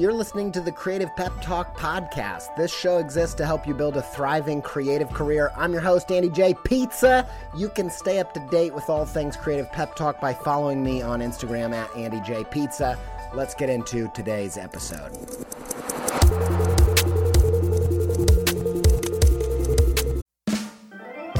[0.00, 2.56] You're listening to the Creative Pep Talk podcast.
[2.56, 5.52] This show exists to help you build a thriving creative career.
[5.58, 6.54] I'm your host, Andy J.
[6.64, 7.28] Pizza.
[7.54, 11.02] You can stay up to date with all things Creative Pep Talk by following me
[11.02, 12.44] on Instagram at Andy J.
[12.44, 12.98] Pizza.
[13.34, 15.18] Let's get into today's episode.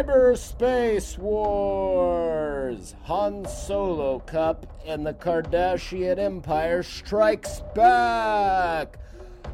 [0.00, 2.94] Cyberspace Wars!
[3.02, 8.96] Han Solo Cup and the Kardashian Empire strikes back!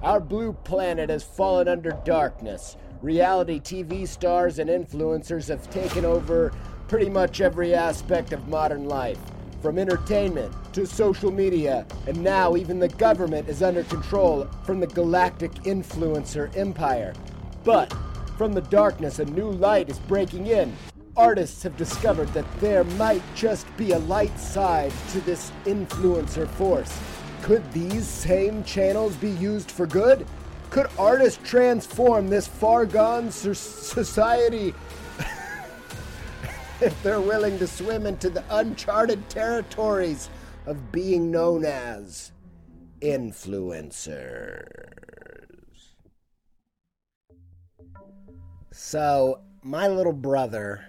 [0.04, 2.76] Our blue planet has fallen under darkness.
[3.02, 6.52] Reality TV stars and influencers have taken over
[6.86, 9.18] pretty much every aspect of modern life.
[9.60, 14.86] From entertainment to social media, and now even the government is under control from the
[14.86, 17.14] galactic influencer empire.
[17.64, 17.92] But
[18.36, 20.76] from the darkness, a new light is breaking in.
[21.16, 26.98] Artists have discovered that there might just be a light side to this influencer force.
[27.42, 30.26] Could these same channels be used for good?
[30.68, 34.74] Could artists transform this far gone society
[36.80, 40.28] if they're willing to swim into the uncharted territories
[40.66, 42.32] of being known as
[43.00, 45.05] influencers?
[48.78, 50.84] So, my little brother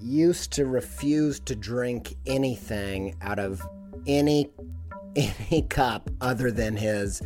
[0.00, 3.60] used to refuse to drink anything out of
[4.06, 4.50] any
[5.16, 7.20] any cup other than his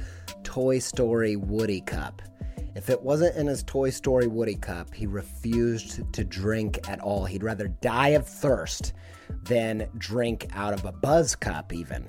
[0.45, 2.23] Toy Story Woody cup.
[2.75, 7.27] If it wasn't in his Toy Story Woody cup, he refused to drink at all.
[7.27, 8.95] He'd rather die of thirst
[9.43, 12.07] than drink out of a Buzz cup, even.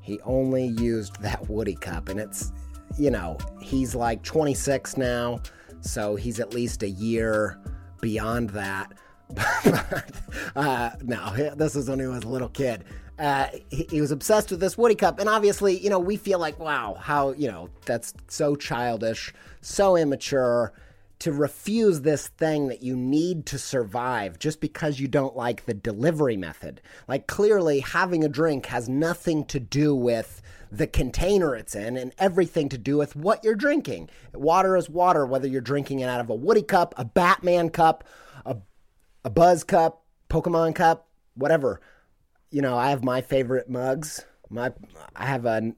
[0.00, 2.50] He only used that Woody cup, and it's,
[2.98, 5.40] you know, he's like 26 now.
[5.86, 7.58] So he's at least a year
[8.00, 8.92] beyond that.
[10.56, 12.84] uh, no, this is when he was a little kid.
[13.18, 16.38] Uh, he, he, was obsessed with this Woody Cup, and obviously, you know, we feel
[16.38, 20.72] like, wow, how you know that's so childish, so immature
[21.18, 25.72] to refuse this thing that you need to survive just because you don't like the
[25.72, 26.82] delivery method.
[27.08, 30.42] Like, clearly, having a drink has nothing to do with
[30.76, 34.08] the container it's in and everything to do with what you're drinking.
[34.34, 38.04] Water is water, whether you're drinking it out of a Woody cup, a Batman cup,
[38.44, 38.56] a,
[39.24, 41.80] a Buzz cup, Pokemon cup, whatever.
[42.50, 44.24] You know, I have my favorite mugs.
[44.48, 44.72] My
[45.14, 45.72] I have a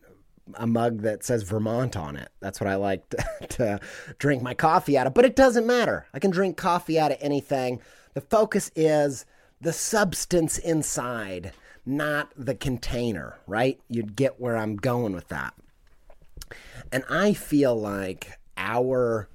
[0.54, 2.30] a mug that says Vermont on it.
[2.40, 3.80] That's what I like to, to,
[4.18, 5.14] drink my coffee out of.
[5.14, 6.06] But it doesn't matter.
[6.14, 7.80] I can drink coffee out of anything.
[8.14, 9.26] The focus is
[9.60, 11.52] the substance inside
[11.88, 13.80] not the container, right?
[13.88, 15.54] You'd get where I'm going with that.
[16.92, 19.28] And I feel like our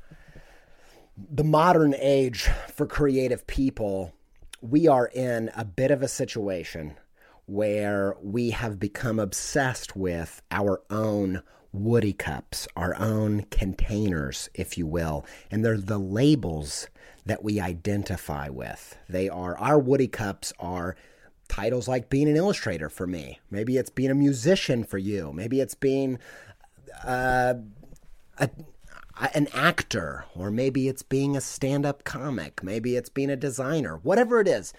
[1.30, 4.14] the modern age for creative people,
[4.62, 6.96] we are in a bit of a situation
[7.46, 14.88] where we have become obsessed with our own woody cups, our own containers, if you
[14.88, 15.26] will.
[15.52, 16.88] And they're the labels
[17.26, 18.98] that we identify with.
[19.10, 20.96] They are, our woody cups are
[21.54, 23.40] titles like being an illustrator for me.
[23.52, 25.32] Maybe it's being a musician for you.
[25.34, 26.18] Maybe it's being
[27.06, 27.54] uh,
[28.40, 28.50] a,
[29.36, 32.64] an actor, or maybe it's being a stand up comic.
[32.64, 34.00] Maybe it's being a designer.
[34.02, 34.74] Whatever it is,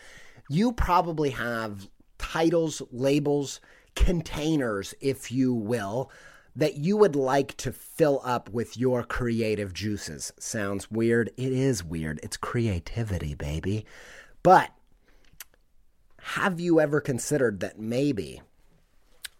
[0.48, 1.88] you probably have
[2.18, 3.60] titles, labels,
[3.94, 6.10] containers, if you will,
[6.56, 10.32] that you would like to fill up with your creative juices.
[10.40, 11.30] Sounds weird.
[11.36, 12.18] It is weird.
[12.24, 13.86] It's creativity, baby.
[14.42, 14.70] But
[16.28, 18.40] have you ever considered that maybe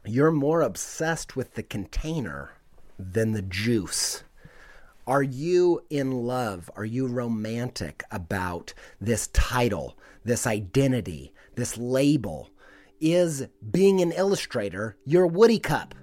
[0.04, 2.52] you're more obsessed with the container
[2.98, 4.22] than the juice?
[5.06, 6.70] Are you in love?
[6.76, 12.50] Are you romantic about this title, this identity, this label?
[13.00, 15.94] Is being an illustrator your Woody Cup?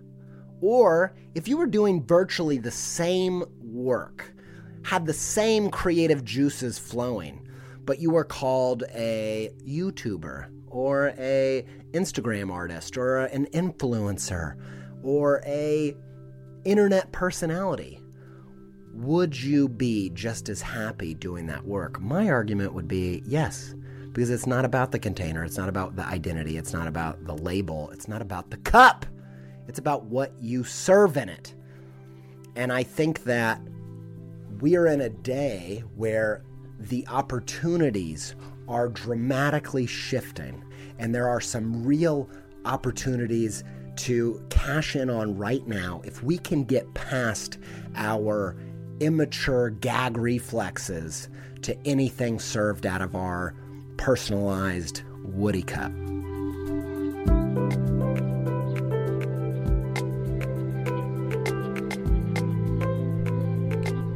[0.62, 4.34] Or if you were doing virtually the same work,
[4.84, 7.48] had the same creative juices flowing,
[7.86, 14.56] but you were called a YouTuber or a Instagram artist or an influencer
[15.04, 15.96] or a
[16.66, 18.00] internet personality,
[18.94, 22.02] would you be just as happy doing that work?
[22.02, 23.74] My argument would be yes,
[24.12, 27.36] because it's not about the container, it's not about the identity, it's not about the
[27.36, 29.06] label, it's not about the cup.
[29.68, 31.54] It's about what you serve in it.
[32.56, 33.62] And I think that
[34.60, 36.44] we are in a day where
[36.78, 38.36] the opportunities
[38.72, 40.64] are dramatically shifting,
[40.98, 42.30] and there are some real
[42.64, 43.66] opportunities
[43.98, 47.58] to cash in on right now if we can get past
[47.96, 48.56] our
[49.02, 51.28] immature gag reflexes
[51.62, 53.54] to anything served out of our
[53.98, 55.92] personalized Woody Cup.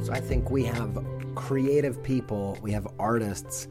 [0.06, 0.98] So I think we have
[1.46, 3.68] creative people, we have artists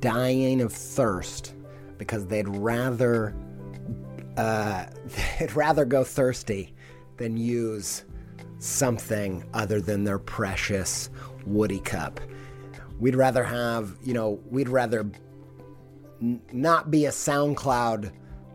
[0.00, 1.54] dying of thirst
[1.96, 3.34] because they'd rather
[4.36, 4.84] uh,
[5.38, 6.74] they'd rather go thirsty
[7.16, 8.04] than use
[8.58, 11.08] something other than their precious
[11.46, 12.20] Woody cup.
[13.00, 15.10] We'd rather have, you know, we'd rather
[16.20, 18.12] n- not be a SoundCloud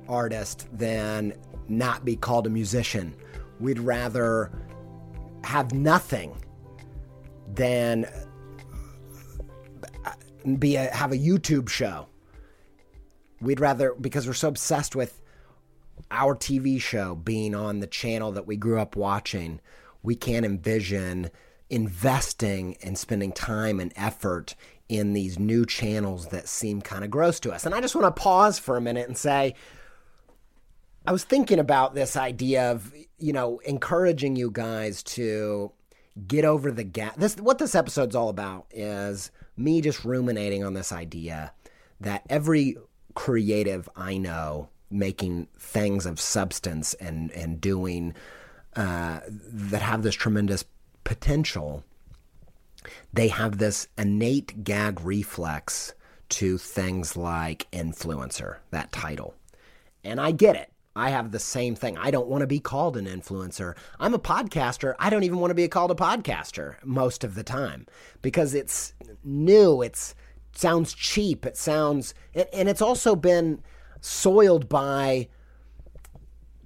[0.07, 1.33] artist than
[1.67, 3.15] not be called a musician.
[3.59, 4.51] We'd rather
[5.43, 6.35] have nothing
[7.55, 8.05] than
[10.57, 12.07] be a, have a YouTube show.
[13.41, 15.21] We'd rather because we're so obsessed with
[16.11, 19.61] our TV show being on the channel that we grew up watching,
[20.03, 21.29] we can't envision
[21.69, 24.55] investing and spending time and effort
[24.87, 27.65] in these new channels that seem kind of gross to us.
[27.65, 29.53] And I just want to pause for a minute and say
[31.05, 35.71] I was thinking about this idea of, you know, encouraging you guys to
[36.27, 37.15] get over the gap.
[37.17, 41.53] This what this episode's all about is me just ruminating on this idea
[41.99, 42.77] that every
[43.13, 48.15] creative I know making things of substance and and doing
[48.75, 50.63] uh, that have this tremendous
[51.03, 51.83] potential,
[53.13, 55.93] they have this innate gag reflex
[56.29, 59.33] to things like influencer, that title.
[60.03, 60.71] And I get it.
[60.99, 61.97] I have the same thing.
[61.97, 63.75] I don't want to be called an influencer.
[63.99, 64.95] I'm a podcaster.
[64.99, 67.87] I don't even want to be called a podcaster most of the time
[68.21, 69.81] because it's new.
[69.81, 70.13] It
[70.53, 71.45] sounds cheap.
[71.45, 73.61] It sounds and it's also been
[74.01, 75.27] soiled by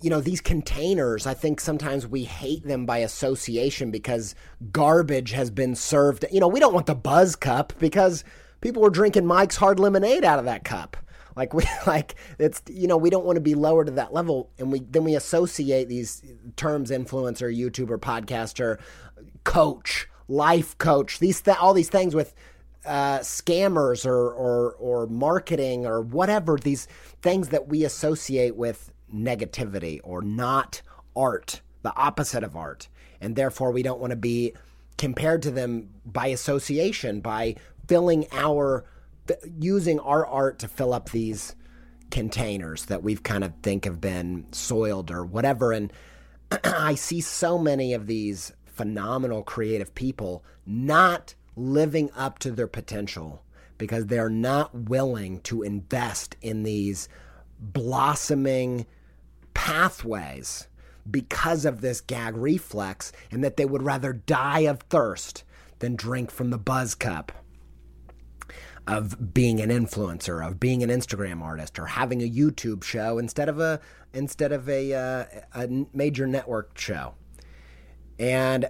[0.02, 4.36] you know these containers i think sometimes we hate them by association because
[4.72, 8.24] garbage has been served you know we don't want the buzz cup because
[8.60, 10.98] people were drinking mike's hard lemonade out of that cup
[11.36, 14.50] like we like it's you know we don't want to be lower to that level,
[14.58, 16.24] and we then we associate these
[16.56, 18.80] terms influencer, YouTuber, podcaster,
[19.44, 22.34] coach, life coach, these th- all these things with
[22.86, 26.88] uh, scammers or, or or marketing or whatever these
[27.22, 30.82] things that we associate with negativity or not
[31.16, 32.88] art, the opposite of art,
[33.22, 34.54] and therefore we don't want to be
[34.98, 37.56] compared to them by association by
[37.88, 38.86] filling our
[39.60, 41.56] using our art to fill up these
[42.12, 45.72] containers that we've kind of think have been soiled or whatever.
[45.72, 45.92] And
[46.64, 53.44] I see so many of these phenomenal creative people not living up to their potential
[53.78, 57.10] because they're not willing to invest in these
[57.60, 58.86] blossoming
[59.54, 60.68] pathways
[61.10, 65.44] because of this gag reflex and that they would rather die of thirst
[65.80, 67.43] than drink from the buzz cup
[68.88, 73.50] of being an influencer, of being an Instagram artist, or having a YouTube show instead
[73.50, 73.80] of a
[74.14, 77.16] instead of a uh, a major network show.
[78.20, 78.70] And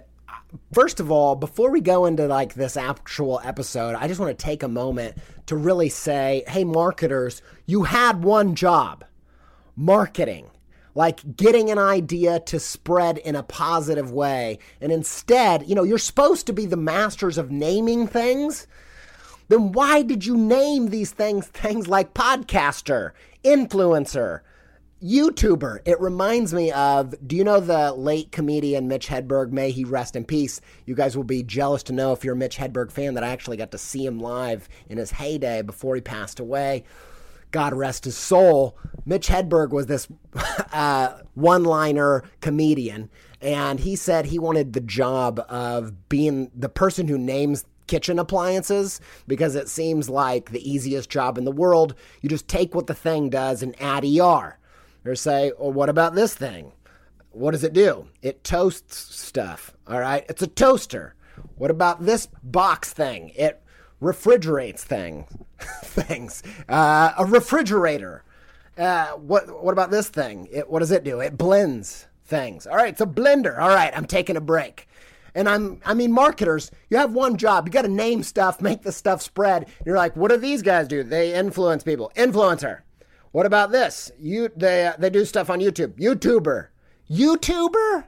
[0.72, 4.44] first of all, before we go into like this actual episode, I just want to
[4.44, 9.04] take a moment to really say, hey, marketers, you had one job
[9.76, 10.50] marketing
[10.94, 14.58] like getting an idea to spread in a positive way.
[14.80, 18.66] And instead, you know, you're supposed to be the masters of naming things.
[19.48, 24.40] Then why did you name these things things like podcaster, influencer,
[25.02, 25.80] YouTuber?
[25.84, 29.52] It reminds me of do you know the late comedian Mitch Hedberg?
[29.52, 30.60] May he rest in peace.
[30.86, 33.28] You guys will be jealous to know if you're a Mitch Hedberg fan that I
[33.28, 36.84] actually got to see him live in his heyday before he passed away.
[37.50, 40.08] God rest his soul, Mitch Hedberg was this
[40.72, 43.10] uh, one liner comedian,
[43.40, 49.00] and he said he wanted the job of being the person who names kitchen appliances
[49.26, 51.94] because it seems like the easiest job in the world.
[52.22, 54.58] You just take what the thing does and add ER.
[55.06, 56.72] Or say, well, what about this thing?
[57.30, 58.06] What does it do?
[58.22, 59.74] It toasts stuff.
[59.86, 60.24] All right.
[60.28, 61.14] It's a toaster.
[61.56, 63.32] What about this box thing?
[63.36, 63.62] It
[64.00, 65.26] refrigerates things.
[65.82, 66.42] things.
[66.68, 68.22] Uh, a refrigerator.
[68.76, 70.48] Uh, what what about this thing?
[70.50, 71.20] It, what does it do?
[71.20, 72.66] It blends things.
[72.66, 73.58] All right, it's a blender.
[73.58, 74.88] All right, I'm taking a break.
[75.34, 77.66] And I'm I mean marketers, you have one job.
[77.66, 79.68] You got to name stuff, make the stuff spread.
[79.84, 81.02] You're like, what do these guys do?
[81.02, 82.12] They influence people.
[82.16, 82.80] Influencer.
[83.32, 84.12] What about this?
[84.18, 85.98] You they uh, they do stuff on YouTube.
[85.98, 86.68] YouTuber.
[87.10, 88.04] YouTuber?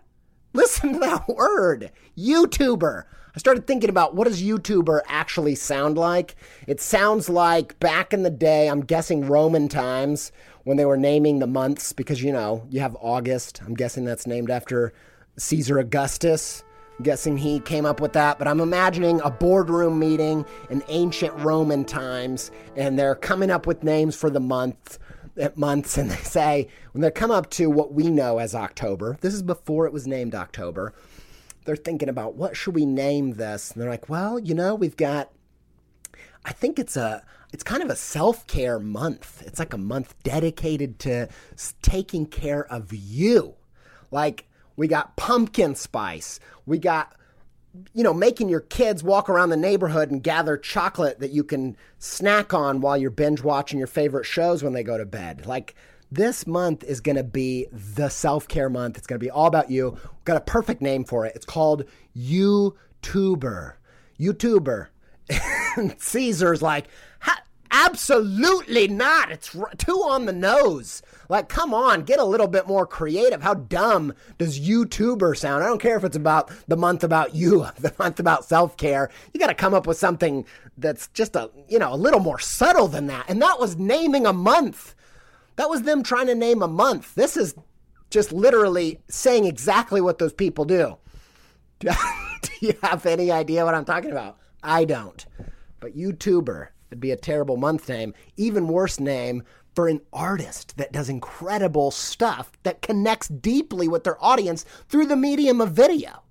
[0.53, 1.91] Listen to that word.
[2.17, 3.05] YouTuber.
[3.35, 6.37] I started thinking about what does YouTuber actually sound like?
[6.67, 10.33] It sounds like back in the day, I'm guessing Roman times
[10.65, 13.61] when they were naming the months because you know, you have August.
[13.67, 14.95] I'm guessing that's named after
[15.37, 16.63] Caesar Augustus.
[17.03, 21.85] Guessing he came up with that, but I'm imagining a boardroom meeting in ancient Roman
[21.85, 24.99] times and they're coming up with names for the month
[25.37, 29.19] eh, months and they say when they come up to what we know as October.
[29.21, 30.95] This is before it was named October
[31.67, 34.97] they're thinking about what should we name this and they're like well you know we've
[34.97, 35.31] got
[36.45, 37.23] i think it's a
[37.53, 41.29] it's kind of a self-care month it's like a month dedicated to
[41.83, 43.55] taking care of you
[44.11, 47.15] like we got pumpkin spice we got
[47.93, 51.77] you know making your kids walk around the neighborhood and gather chocolate that you can
[51.99, 55.75] snack on while you're binge watching your favorite shows when they go to bed like
[56.11, 58.97] this month is going to be the self care month.
[58.97, 59.91] It's going to be all about you.
[59.91, 61.35] We've got a perfect name for it.
[61.35, 61.85] It's called
[62.17, 63.73] YouTuber.
[64.19, 64.87] YouTuber.
[65.99, 66.87] Caesar's like,
[67.71, 69.31] absolutely not.
[69.31, 71.03] It's too on the nose.
[71.29, 73.43] Like, come on, get a little bit more creative.
[73.43, 75.63] How dumb does YouTuber sound?
[75.63, 79.11] I don't care if it's about the month about you, the month about self care.
[79.33, 80.45] You got to come up with something
[80.79, 83.29] that's just a, you know, a little more subtle than that.
[83.29, 84.95] And that was naming a month.
[85.57, 87.15] That was them trying to name a month.
[87.15, 87.55] This is
[88.11, 90.97] just literally saying exactly what those people do.
[91.81, 91.91] do
[92.61, 94.39] you have any idea what I'm talking about?
[94.63, 95.25] I don't.
[95.81, 98.15] But YouTuber it'd be a terrible month name.
[98.37, 99.43] Even worse name
[99.77, 105.17] for an artist that does incredible stuff that connects deeply with their audience through the
[105.17, 106.23] medium of video.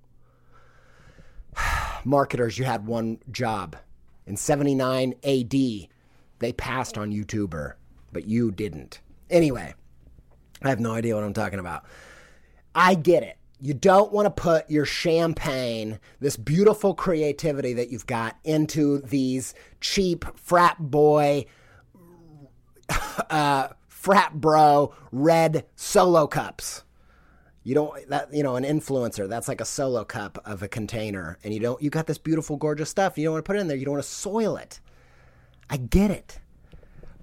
[2.04, 3.76] Marketers, you had one job.
[4.26, 5.52] In 79 AD,
[6.40, 7.74] they passed on YouTuber,
[8.12, 9.00] but you didn't.
[9.30, 9.74] Anyway,
[10.62, 11.84] I have no idea what I'm talking about.
[12.74, 13.38] I get it.
[13.60, 19.54] You don't want to put your champagne, this beautiful creativity that you've got, into these
[19.80, 21.46] cheap frat boy,
[23.30, 26.84] uh, frat bro red solo cups.
[27.64, 31.38] You don't that you know an influencer that's like a solo cup of a container,
[31.42, 33.18] and you don't you got this beautiful, gorgeous stuff.
[33.18, 33.76] You don't want to put it in there.
[33.76, 34.80] You don't want to soil it.
[35.68, 36.38] I get it.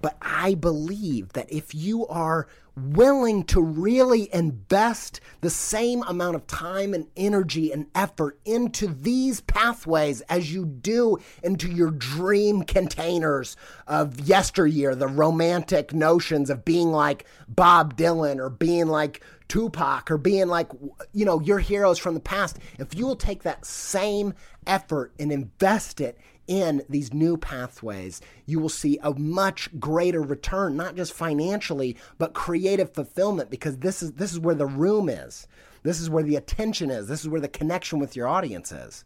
[0.04, 2.46] But I believe that if you are
[2.76, 9.40] willing to really invest the same amount of time and energy and effort into these
[9.40, 13.56] pathways as you do into your dream containers
[13.86, 20.18] of yesteryear, the romantic notions of being like Bob Dylan or being like Tupac or
[20.18, 20.68] being like,
[21.14, 24.34] you know, your heroes from the past, if you will take that same
[24.66, 30.76] effort and invest it in these new pathways, you will see a much greater return,
[30.76, 35.46] not just financially, but creative fulfillment, because this is this is where the room is.
[35.82, 37.08] This is where the attention is.
[37.08, 39.04] This is where the connection with your audience is.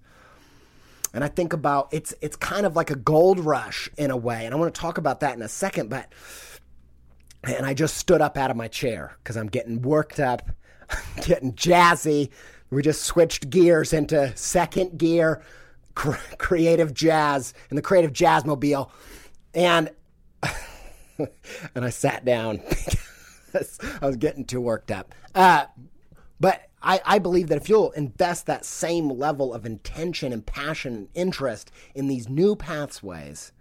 [1.13, 4.45] And I think about it's it's kind of like a gold rush in a way.
[4.45, 6.13] And I want to talk about that in a second, but
[7.45, 10.51] and I just stood up out of my chair because I'm getting worked up,
[11.27, 12.31] getting jazzy.
[12.71, 15.43] We just switched gears into second gear
[16.39, 18.91] creative jazz in the creative jazz mobile,
[19.55, 19.91] and
[21.19, 22.59] and I sat down
[23.47, 25.15] because I was getting too worked up.
[25.35, 25.67] Uh,
[26.41, 30.95] but I, I believe that if you'll invest that same level of intention and passion
[30.95, 33.53] and interest in these new pathways,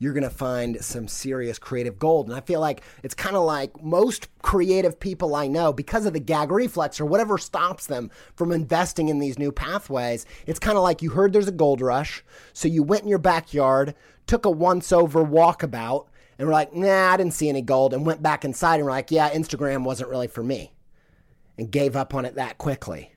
[0.00, 2.26] you're going to find some serious creative gold.
[2.26, 6.14] And I feel like it's kind of like most creative people I know, because of
[6.14, 10.78] the gag reflex or whatever stops them from investing in these new pathways, it's kind
[10.78, 12.24] of like you heard there's a gold rush.
[12.54, 13.94] So you went in your backyard,
[14.26, 16.06] took a once over walkabout,
[16.38, 18.92] and we're like, nah, I didn't see any gold, and went back inside and we're
[18.92, 20.72] like, yeah, Instagram wasn't really for me,
[21.58, 23.12] and gave up on it that quickly.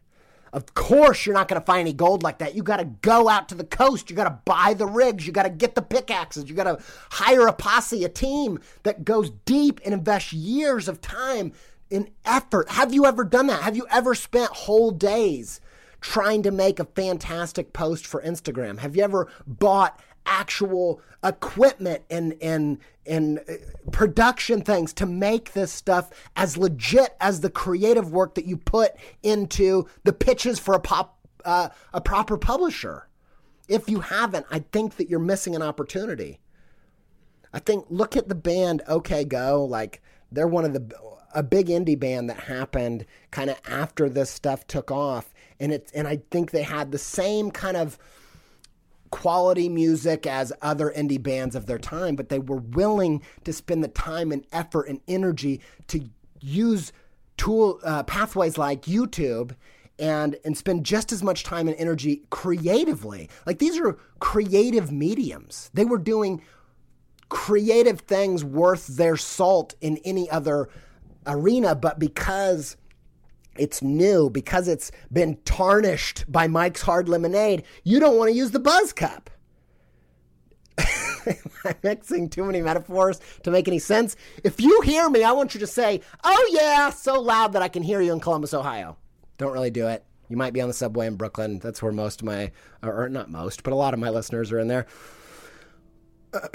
[0.53, 2.53] Of course, you're not going to find any gold like that.
[2.53, 4.11] You got to go out to the coast.
[4.11, 5.25] You got to buy the rigs.
[5.25, 6.47] You got to get the pickaxes.
[6.47, 6.77] You got to
[7.09, 11.53] hire a posse, a team that goes deep and invests years of time
[11.89, 12.69] in effort.
[12.69, 13.63] Have you ever done that?
[13.63, 15.59] Have you ever spent whole days
[16.01, 18.77] trying to make a fantastic post for Instagram?
[18.77, 23.53] Have you ever bought actual equipment and and and uh,
[23.91, 28.93] production things to make this stuff as legit as the creative work that you put
[29.21, 33.07] into the pitches for a pop uh, a proper publisher.
[33.67, 36.39] If you haven't, I think that you're missing an opportunity.
[37.53, 40.01] I think look at the band OK Go, like
[40.31, 40.93] they're one of the
[41.35, 45.91] a big indie band that happened kind of after this stuff took off and it's
[45.93, 47.97] and I think they had the same kind of
[49.13, 53.83] quality music as other indie bands of their time, but they were willing to spend
[53.83, 56.09] the time and effort and energy to
[56.41, 56.91] use
[57.37, 59.55] tool uh, pathways like YouTube
[59.99, 63.29] and and spend just as much time and energy creatively.
[63.45, 65.69] Like these are creative mediums.
[65.75, 66.41] They were doing
[67.29, 70.69] creative things worth their salt in any other
[71.27, 72.77] arena, but because
[73.57, 78.51] it's new because it's been tarnished by Mike's Hard Lemonade, you don't want to use
[78.51, 79.29] the Buzz Cup.
[81.65, 84.15] I'm mixing too many metaphors to make any sense.
[84.43, 87.67] If you hear me, I want you to say, oh yeah, so loud that I
[87.67, 88.97] can hear you in Columbus, Ohio.
[89.37, 90.03] Don't really do it.
[90.29, 91.59] You might be on the subway in Brooklyn.
[91.59, 92.51] That's where most of my,
[92.81, 94.87] or not most, but a lot of my listeners are in there.
[96.33, 96.47] Uh,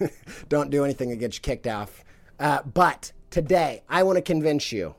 [0.48, 2.02] don't do anything that gets you kicked off.
[2.40, 4.96] Uh, but today, I want to convince you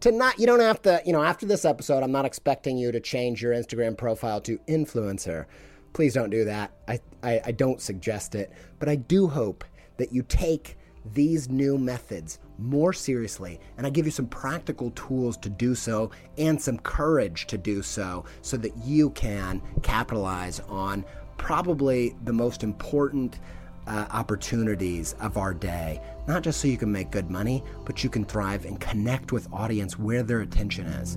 [0.00, 2.92] to not you don't have to you know after this episode i'm not expecting you
[2.92, 5.46] to change your instagram profile to influencer.
[5.92, 6.72] Please don't do that.
[6.88, 8.52] I, I, I don't suggest it.
[8.78, 9.64] But i do hope
[9.96, 10.76] that you take
[11.12, 16.10] these new methods more seriously and i give you some practical tools to do so
[16.38, 21.04] and some courage to do so so that you can capitalize on
[21.36, 23.38] probably the most important
[23.86, 28.10] uh, opportunities of our day, not just so you can make good money, but you
[28.10, 31.12] can thrive and connect with audience where their attention is.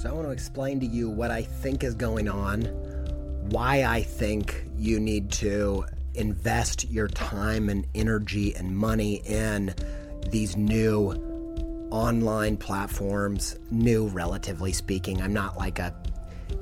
[0.00, 2.62] So I want to explain to you what I think is going on,
[3.50, 9.74] why I think you need to invest your time and energy and money in
[10.30, 11.27] these new
[11.90, 15.22] online platforms, new relatively speaking.
[15.22, 15.94] I'm not like a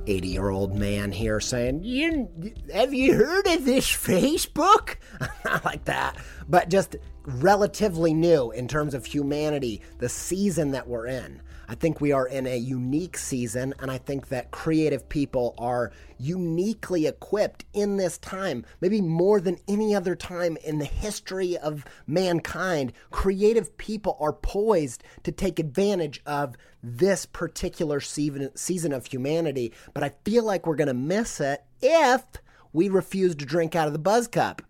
[0.07, 2.29] 80 year old man here saying, you,
[2.73, 4.97] Have you heard of this Facebook?
[5.45, 6.17] not like that,
[6.49, 11.43] but just relatively new in terms of humanity, the season that we're in.
[11.69, 15.93] I think we are in a unique season, and I think that creative people are
[16.19, 21.85] uniquely equipped in this time, maybe more than any other time in the history of
[22.07, 22.93] mankind.
[23.11, 30.11] Creative people are poised to take advantage of this particular season of humanity, but I
[30.25, 32.23] feel like we're going to miss it if
[32.73, 34.63] we refuse to drink out of the buzz cup.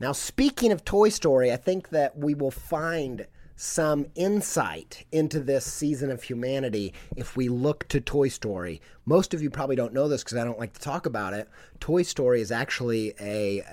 [0.00, 3.26] Now, speaking of Toy Story, I think that we will find
[3.56, 8.80] some insight into this season of humanity if we look to Toy Story.
[9.06, 11.48] Most of you probably don't know this because I don't like to talk about it.
[11.80, 13.64] Toy Story is actually a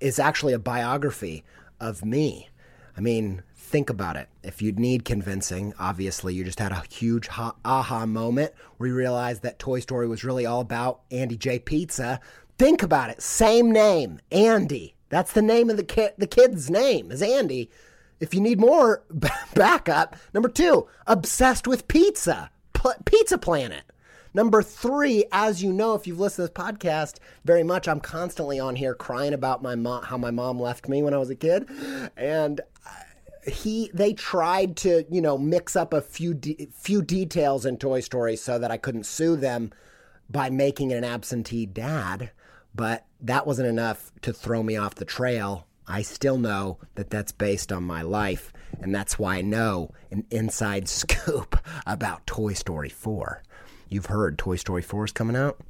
[0.00, 1.42] is actually a biography
[1.80, 2.48] of me.
[2.96, 4.28] I mean, think about it.
[4.42, 8.94] If you need convincing, obviously you just had a huge ha- aha moment where you
[8.94, 11.58] realized that Toy Story was really all about Andy J.
[11.58, 12.20] Pizza.
[12.58, 13.20] Think about it.
[13.20, 14.94] Same name, Andy.
[15.08, 16.12] That's the name of the.
[16.16, 17.70] The kid's name is Andy.
[18.20, 19.02] If you need more
[19.54, 23.82] backup, number two, obsessed with pizza, P- Pizza Planet.
[24.36, 28.60] Number three, as you know, if you've listened to this podcast very much, I'm constantly
[28.60, 31.34] on here crying about my mom, how my mom left me when I was a
[31.34, 31.66] kid,
[32.18, 37.64] and uh, he they tried to you know mix up a few de- few details
[37.64, 39.72] in Toy Story so that I couldn't sue them
[40.28, 42.30] by making it an absentee dad,
[42.74, 47.32] but that wasn't enough to throw me off the trail I still know that that's
[47.32, 52.88] based on my life, and that's why I know an inside scoop about Toy Story
[52.88, 53.42] 4.
[53.88, 55.60] You've heard Toy Story 4 is coming out?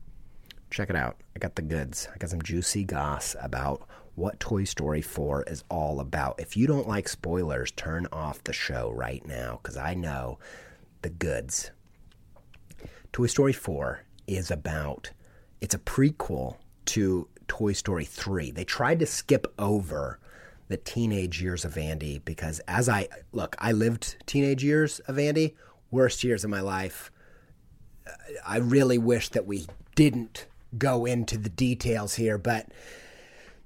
[0.71, 1.17] Check it out.
[1.35, 2.09] I got the goods.
[2.15, 6.41] I got some juicy goss about what Toy Story 4 is all about.
[6.41, 10.39] If you don't like spoilers, turn off the show right now because I know
[11.03, 11.71] the goods.
[13.13, 15.11] Toy Story 4 is about,
[15.61, 18.51] it's a prequel to Toy Story 3.
[18.51, 20.19] They tried to skip over
[20.69, 25.55] the teenage years of Andy because as I look, I lived teenage years of Andy,
[25.91, 27.11] worst years of my life.
[28.47, 32.69] I really wish that we didn't go into the details here, but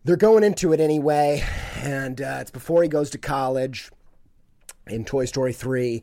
[0.04, 1.44] they're going into it anyway.
[1.76, 3.90] And uh, it's before he goes to college
[4.86, 6.02] in Toy Story 3.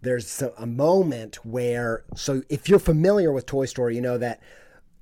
[0.00, 4.40] There's a moment where, so if you're familiar with Toy Story, you know that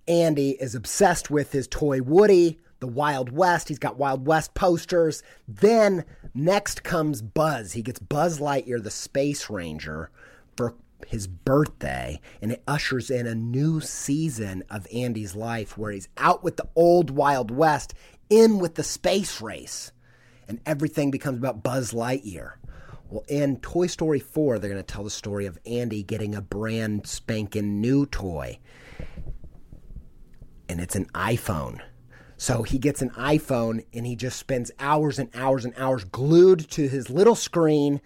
[0.08, 3.68] Andy is obsessed with his toy Woody, the Wild West.
[3.68, 5.22] He's got Wild West posters.
[5.48, 7.72] Then next comes Buzz.
[7.72, 10.10] He gets Buzz Lightyear, the Space Ranger,
[10.56, 10.74] for
[11.06, 16.42] his birthday, and it ushers in a new season of Andy's life where he's out
[16.42, 17.94] with the old Wild West,
[18.30, 19.92] in with the space race,
[20.48, 22.54] and everything becomes about Buzz Lightyear.
[23.08, 26.42] Well, in Toy Story 4, they're going to tell the story of Andy getting a
[26.42, 28.58] brand spanking new toy
[30.68, 31.81] and it's an iPhone.
[32.37, 36.70] So he gets an iPhone and he just spends hours and hours and hours glued
[36.72, 38.00] to his little screen,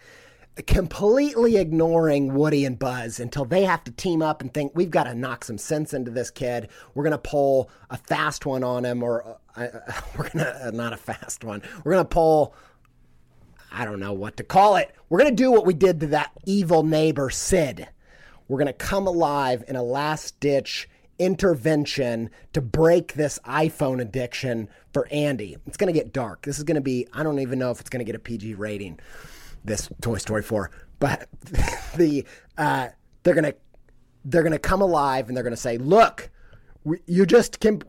[0.66, 5.04] completely ignoring Woody and Buzz until they have to team up and think, we've got
[5.04, 6.68] to knock some sense into this kid.
[6.94, 9.66] We're going to pull a fast one on him, or uh,
[10.16, 12.54] we're going to, uh, not a fast one, we're going to pull.
[13.72, 14.92] I don't know what to call it.
[15.08, 17.88] We're going to do what we did to that evil neighbor, Sid.
[18.48, 20.88] We're going to come alive in a last ditch
[21.20, 25.58] intervention to break this iPhone addiction for Andy.
[25.66, 26.42] It's going to get dark.
[26.42, 28.18] This is going to be, I don't even know if it's going to get a
[28.18, 28.98] PG rating,
[29.62, 31.28] this Toy Story 4, but
[31.96, 32.24] the,
[32.56, 32.88] uh,
[33.22, 33.54] they're going to,
[34.24, 36.30] they're going to come alive and they're going to say, look,
[37.06, 37.82] you just can,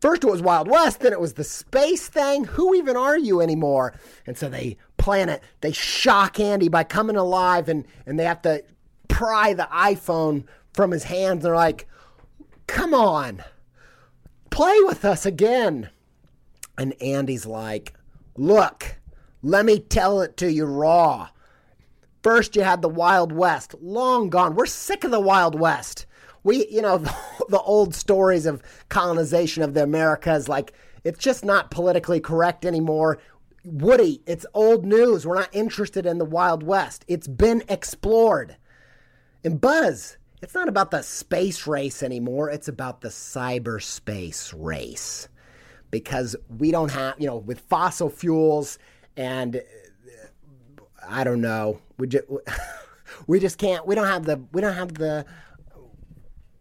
[0.00, 2.42] first it was Wild West, then it was the space thing.
[2.42, 3.94] Who even are you anymore?
[4.26, 5.44] And so they plan it.
[5.60, 8.64] They shock Andy by coming alive and, and they have to
[9.06, 11.44] pry the iPhone from his hands.
[11.44, 11.86] They're like,
[12.68, 13.42] Come on,
[14.50, 15.90] play with us again.
[16.78, 17.94] And Andy's like,
[18.36, 18.98] Look,
[19.42, 21.30] let me tell it to you raw.
[22.22, 24.54] First, you had the Wild West, long gone.
[24.54, 26.06] We're sick of the Wild West.
[26.44, 26.98] We, you know,
[27.48, 30.72] the, old stories of colonization of the Americas, like,
[31.04, 33.18] it's just not politically correct anymore.
[33.64, 35.26] Woody, it's old news.
[35.26, 37.04] We're not interested in the Wild West.
[37.08, 38.56] It's been explored.
[39.42, 42.50] And Buzz, it's not about the space race anymore.
[42.50, 45.28] It's about the cyberspace race.
[45.90, 48.78] Because we don't have, you know, with fossil fuels
[49.16, 49.60] and uh,
[51.08, 52.24] I don't know, we just,
[53.26, 55.24] we just can't, we don't have the, we don't have the,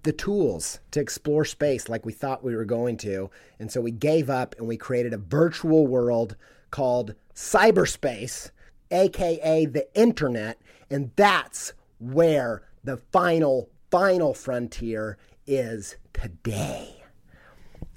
[0.03, 3.29] the tools to explore space like we thought we were going to.
[3.59, 6.37] And so we gave up and we created a virtual world
[6.71, 8.51] called cyberspace,
[8.89, 10.61] aka the internet.
[10.89, 17.03] And that's where the final, final frontier is today.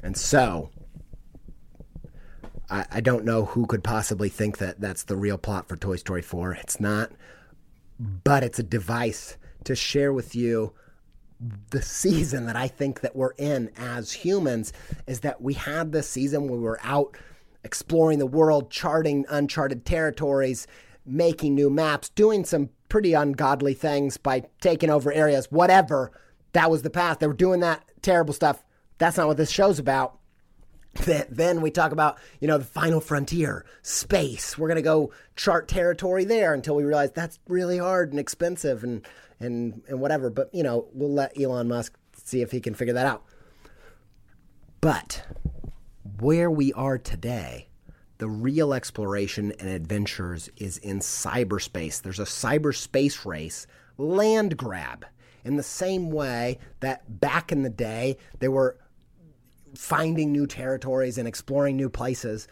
[0.03, 0.71] And so,
[2.69, 5.97] I, I don't know who could possibly think that that's the real plot for Toy
[5.97, 6.55] Story 4.
[6.55, 7.13] It's not,
[7.99, 10.73] but it's a device to share with you
[11.71, 14.73] the season that I think that we're in as humans
[15.07, 17.17] is that we had this season where we were out
[17.65, 20.67] exploring the world, charting uncharted territories,
[21.07, 26.13] making new maps, doing some pretty ungodly things by taking over areas, whatever.
[26.53, 27.21] That was the past.
[27.21, 28.63] They were doing that terrible stuff.
[28.99, 30.19] That's not what this show's about.
[31.05, 34.59] Then we talk about, you know, the final frontier, space.
[34.59, 38.83] We're going to go chart territory there until we realize that's really hard and expensive
[38.83, 39.07] and,
[39.39, 40.29] and, and whatever.
[40.29, 43.23] But, you know, we'll let Elon Musk see if he can figure that out.
[44.81, 45.23] But
[46.19, 47.70] where we are today,
[48.21, 52.03] the real exploration and adventures is in cyberspace.
[52.03, 55.07] There's a cyberspace race, land grab,
[55.43, 58.77] in the same way that back in the day they were
[59.75, 62.47] finding new territories and exploring new places.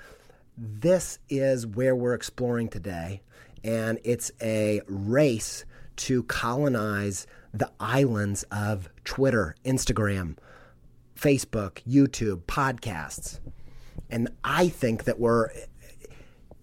[0.57, 3.21] This is where we're exploring today,
[3.63, 10.39] and it's a race to colonize the islands of Twitter, Instagram,
[11.15, 13.41] Facebook, YouTube, podcasts
[14.11, 15.51] and I think that we're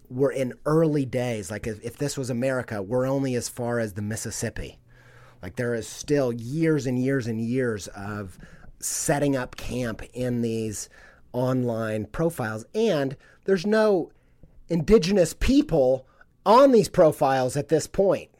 [0.08, 1.50] we're in early days.
[1.50, 4.78] Like if, if this was America, we're only as far as the Mississippi.
[5.42, 8.38] Like there is still years and years and years of
[8.78, 10.88] setting up camp in these
[11.32, 14.10] online profiles, and there's no
[14.68, 16.06] indigenous people
[16.44, 18.30] on these profiles at this point.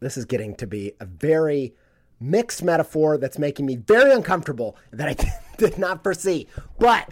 [0.00, 1.74] This is getting to be a very
[2.20, 5.16] mixed metaphor that's making me very uncomfortable that I
[5.58, 6.46] did not foresee.
[6.78, 7.10] But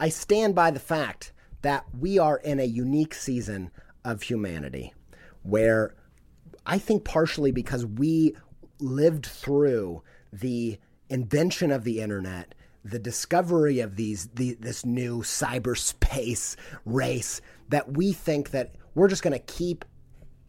[0.00, 3.70] I stand by the fact that we are in a unique season
[4.02, 4.94] of humanity
[5.42, 5.94] where
[6.64, 8.34] I think partially because we
[8.80, 10.78] lived through the
[11.10, 18.14] invention of the internet, the discovery of these the, this new cyberspace race that we
[18.14, 19.84] think that we're just going to keep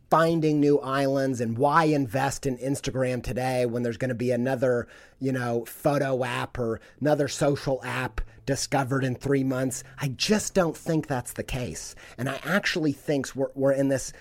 [0.09, 4.87] finding new islands and why invest in Instagram today when there's going to be another,
[5.19, 9.83] you know, photo app or another social app discovered in three months.
[9.99, 11.95] I just don't think that's the case.
[12.17, 14.13] And I actually think we're, we're in this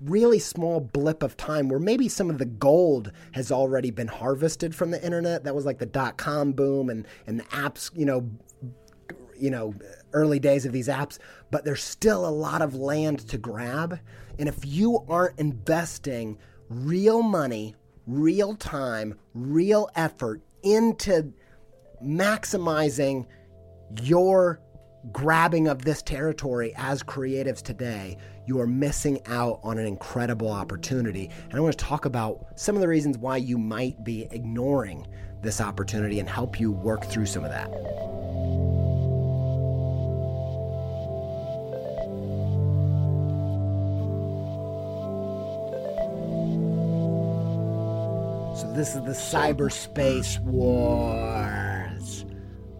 [0.00, 4.74] really small blip of time where maybe some of the gold has already been harvested
[4.74, 5.44] from the internet.
[5.44, 8.30] That was like the dot com boom and, and the apps, you know,
[9.38, 9.74] you know,
[10.14, 11.18] early days of these apps,
[11.50, 14.00] but there's still a lot of land to grab.
[14.38, 16.38] And if you aren't investing
[16.70, 17.74] real money,
[18.06, 21.34] real time, real effort into
[22.02, 23.26] maximizing
[24.02, 24.60] your
[25.12, 31.30] grabbing of this territory as creatives today, you are missing out on an incredible opportunity.
[31.44, 35.06] And I want to talk about some of the reasons why you might be ignoring
[35.42, 37.70] this opportunity and help you work through some of that.
[48.56, 51.45] So, this is the cyberspace wars,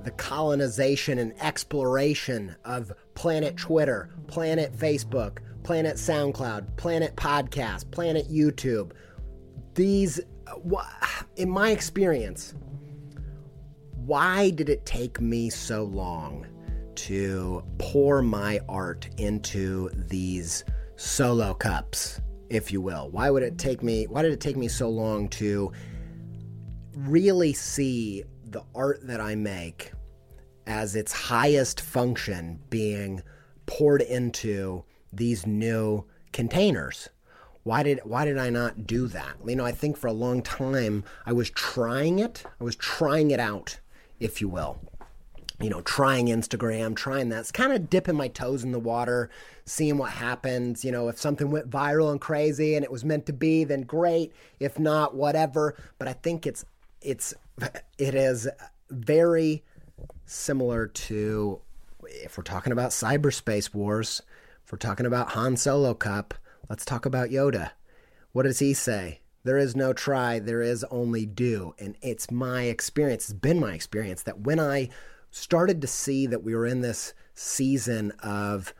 [0.06, 8.92] the colonization and exploration of planet Twitter, planet Facebook, planet SoundCloud, planet Podcast, planet YouTube.
[9.74, 10.20] These,
[11.36, 12.54] in my experience,
[13.96, 16.46] why did it take me so long
[16.94, 20.64] to pour my art into these
[20.94, 22.20] solo cups?
[22.48, 23.08] if you will?
[23.10, 25.72] Why would it take me why did it take me so long to
[26.94, 29.90] really see the art that I make
[30.66, 33.22] as its highest function being
[33.66, 37.08] poured into these new containers?
[37.62, 39.36] Why did why did I not do that?
[39.44, 42.44] You know, I think for a long time I was trying it.
[42.60, 43.80] I was trying it out,
[44.20, 44.78] if you will
[45.60, 47.40] you know, trying Instagram, trying that.
[47.40, 49.30] It's kind of dipping my toes in the water,
[49.64, 50.84] seeing what happens.
[50.84, 53.82] You know, if something went viral and crazy and it was meant to be, then
[53.82, 54.32] great.
[54.60, 55.74] If not, whatever.
[55.98, 56.64] But I think it's
[57.00, 57.32] it's
[57.98, 58.48] it is
[58.90, 59.64] very
[60.24, 61.60] similar to
[62.08, 64.22] if we're talking about cyberspace wars,
[64.64, 66.34] if we're talking about Han Solo Cup,
[66.68, 67.70] let's talk about Yoda.
[68.32, 69.20] What does he say?
[69.44, 71.74] There is no try, there is only do.
[71.78, 74.88] And it's my experience, it's been my experience that when I
[75.30, 78.74] started to see that we were in this season of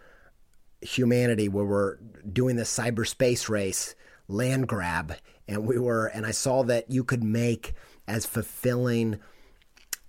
[0.80, 1.96] humanity where we're
[2.32, 3.94] doing this cyberspace race,
[4.28, 5.14] land grab,
[5.46, 7.74] and we were, and I saw that you could make
[8.08, 9.20] as fulfilling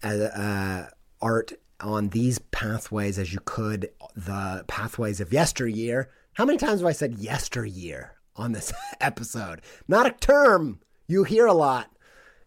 [0.04, 0.88] uh, uh,
[1.22, 6.10] art on these pathways as you could the pathways of yesteryear.
[6.34, 9.62] How many times have I said yesteryear on this episode?
[9.88, 11.90] Not a term you hear a lot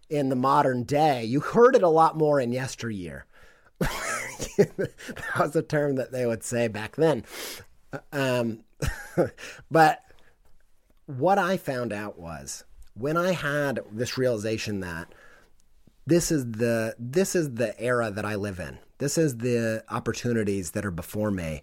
[0.09, 1.25] in the modern day.
[1.25, 3.27] You heard it a lot more in yesteryear.
[3.79, 4.93] that
[5.39, 7.25] was a term that they would say back then.
[8.13, 8.65] Um,
[9.71, 10.03] but
[11.07, 15.13] what I found out was when I had this realization that
[16.07, 18.79] this is the this is the era that I live in.
[18.99, 21.63] This is the opportunities that are before me.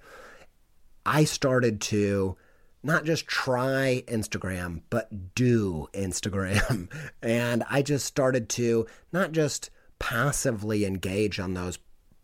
[1.06, 2.38] I started to
[2.84, 6.90] not just try Instagram, but do Instagram.
[7.22, 9.70] And I just started to not just
[10.00, 11.80] passively engage on those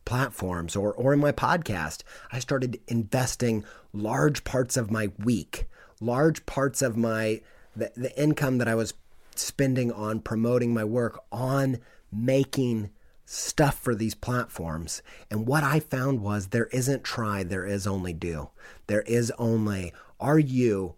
[0.05, 5.67] platforms or, or in my podcast, I started investing large parts of my week,
[5.99, 7.41] large parts of my
[7.75, 8.93] the, the income that I was
[9.35, 11.79] spending on promoting my work on
[12.15, 12.91] making
[13.25, 15.01] stuff for these platforms.
[15.31, 18.49] And what I found was there isn't try, there is only do.
[18.87, 20.95] There is only are you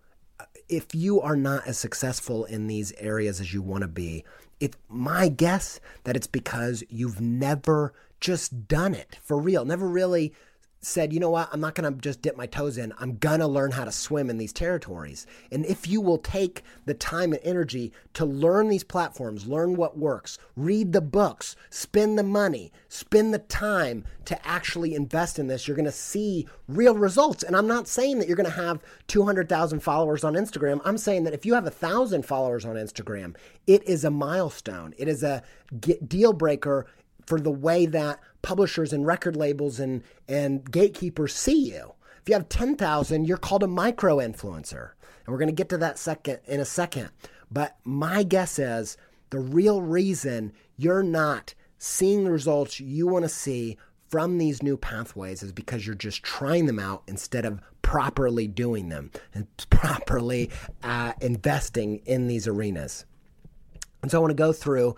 [0.67, 4.23] if you are not as successful in these areas as you want to be,
[4.59, 9.65] it's my guess that it's because you've never just done it for real.
[9.65, 10.33] Never really
[10.85, 12.93] said, you know what, I'm not going to just dip my toes in.
[12.99, 15.25] I'm going to learn how to swim in these territories.
[15.51, 19.97] And if you will take the time and energy to learn these platforms, learn what
[19.97, 25.67] works, read the books, spend the money, spend the time to actually invest in this,
[25.67, 27.41] you're going to see real results.
[27.41, 30.81] And I'm not saying that you're going to have 200,000 followers on Instagram.
[30.85, 34.93] I'm saying that if you have a 1,000 followers on Instagram, it is a milestone.
[34.97, 35.41] It is a
[36.07, 36.85] deal breaker
[37.25, 41.93] for the way that publishers and record labels and, and gatekeepers see you.
[42.21, 44.91] If you have 10,000, you're called a micro influencer.
[45.25, 47.09] And we're going to get to that second in a second.
[47.51, 48.97] But my guess is
[49.29, 53.77] the real reason you're not seeing the results you want to see
[54.09, 58.89] from these new pathways is because you're just trying them out instead of properly doing
[58.89, 60.49] them and properly
[60.83, 63.05] uh, investing in these arenas.
[64.01, 64.95] And so I want to go through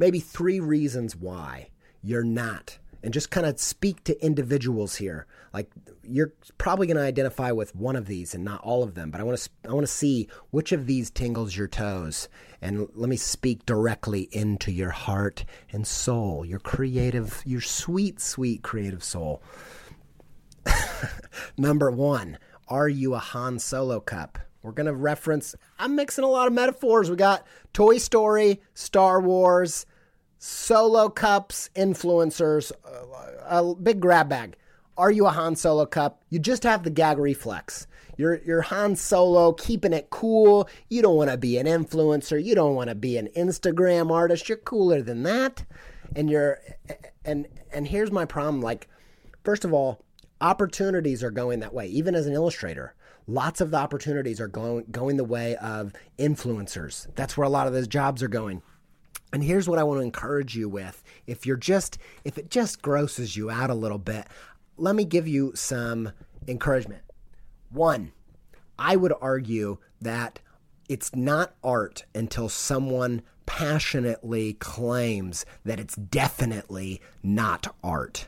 [0.00, 1.68] maybe three reasons why
[2.02, 5.26] you're not and just kind of speak to individuals here.
[5.52, 5.70] Like
[6.02, 9.20] you're probably going to identify with one of these and not all of them, but
[9.20, 12.28] I want to I want to see which of these tingles your toes
[12.62, 18.62] and let me speak directly into your heart and soul, your creative, your sweet sweet
[18.62, 19.42] creative soul.
[21.58, 24.38] Number 1, are you a Han Solo cup?
[24.62, 27.10] We're going to reference I'm mixing a lot of metaphors.
[27.10, 29.86] We got Toy Story, Star Wars,
[30.38, 34.56] Solo Cups influencers, uh, a big grab bag.
[34.96, 36.22] Are you a Han Solo Cup?
[36.28, 37.86] You just have the gag reflex.
[38.18, 40.68] You're, you're Han Solo, keeping it cool.
[40.90, 42.42] You don't want to be an influencer.
[42.42, 44.48] You don't want to be an Instagram artist.
[44.48, 45.64] You're cooler than that.
[46.14, 46.58] And you're,
[47.24, 48.60] and and here's my problem.
[48.60, 48.88] Like,
[49.42, 50.04] first of all,
[50.40, 51.86] opportunities are going that way.
[51.86, 52.94] Even as an illustrator,
[53.26, 57.06] lots of the opportunities are going going the way of influencers.
[57.14, 58.62] That's where a lot of those jobs are going.
[59.32, 61.02] And here's what I want to encourage you with.
[61.26, 64.26] If you're just if it just grosses you out a little bit,
[64.76, 66.12] let me give you some
[66.48, 67.02] encouragement.
[67.70, 68.12] One,
[68.78, 70.40] I would argue that
[70.88, 78.26] it's not art until someone passionately claims that it's definitely not art.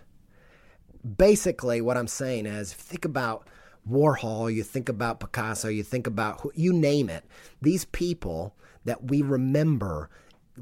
[1.17, 3.49] Basically, what I'm saying is think about
[3.91, 7.25] Warhol, you think about Picasso, you think about who, you name it.
[7.61, 10.11] These people that we remember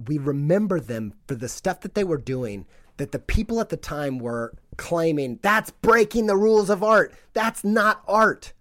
[0.07, 3.77] we remember them for the stuff that they were doing that the people at the
[3.77, 7.15] time were claiming that's breaking the rules of art.
[7.33, 8.53] That's not art.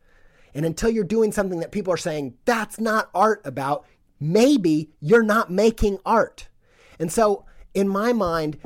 [0.53, 3.85] And until you're doing something that people are saying that's not art about,
[4.19, 6.47] maybe you're not making art.
[6.97, 8.57] And so, in my mind,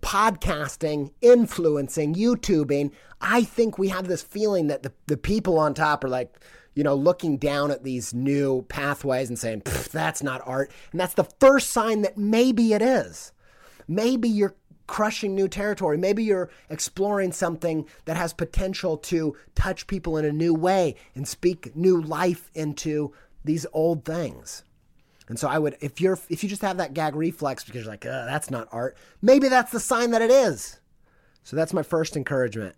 [0.00, 6.04] podcasting, influencing, YouTubing, I think we have this feeling that the, the people on top
[6.04, 6.40] are like,
[6.74, 10.72] you know, looking down at these new pathways and saying, that's not art.
[10.90, 13.32] And that's the first sign that maybe it is.
[13.86, 14.56] Maybe you're
[14.86, 15.96] crushing new territory.
[15.96, 21.26] Maybe you're exploring something that has potential to touch people in a new way and
[21.26, 24.64] speak new life into these old things.
[25.28, 27.92] And so I would if you're if you just have that gag reflex because you're
[27.92, 30.80] like, that's not art, maybe that's the sign that it is.
[31.42, 32.76] So that's my first encouragement.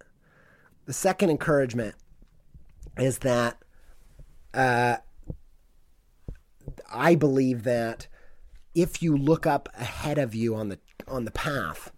[0.87, 1.95] The second encouragement
[2.99, 3.59] is that
[4.53, 4.97] uh,
[6.93, 8.07] I believe that
[8.75, 11.93] if you look up ahead of you on the on the path,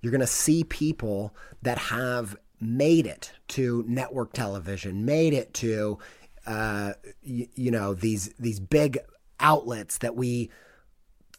[0.00, 5.98] you're going to see people that have made it to network television, made it to
[6.46, 8.98] uh, you, you know these these big
[9.38, 10.50] outlets that we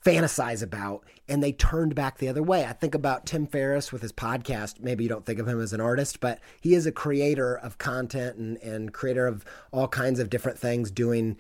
[0.04, 2.66] fantasize about and they turned back the other way.
[2.66, 4.80] I think about Tim Ferriss with his podcast.
[4.80, 7.78] Maybe you don't think of him as an artist, but he is a creator of
[7.78, 11.38] content and, and creator of all kinds of different things doing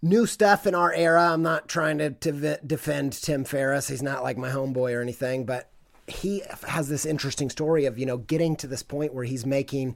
[0.00, 1.32] new stuff in our era.
[1.32, 3.88] I'm not trying to, to defend Tim Ferriss.
[3.88, 5.70] He's not like my homeboy or anything, but
[6.06, 9.94] he has this interesting story of, you know, getting to this point where he's making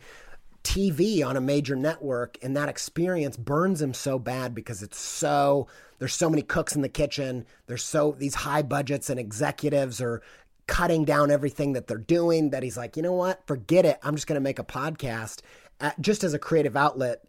[0.62, 5.66] TV on a major network and that experience burns him so bad because it's so
[5.98, 7.46] there's so many cooks in the kitchen.
[7.66, 10.22] There's so these high budgets and executives are
[10.66, 13.46] cutting down everything that they're doing that he's like you know what?
[13.46, 13.98] Forget it.
[14.02, 15.40] I'm just going to make a podcast
[15.80, 17.24] at, just as a creative outlet.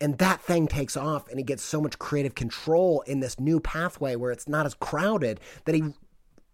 [0.00, 3.60] And that thing takes off and he gets so much creative control in this new
[3.60, 5.94] pathway where it's not as crowded that he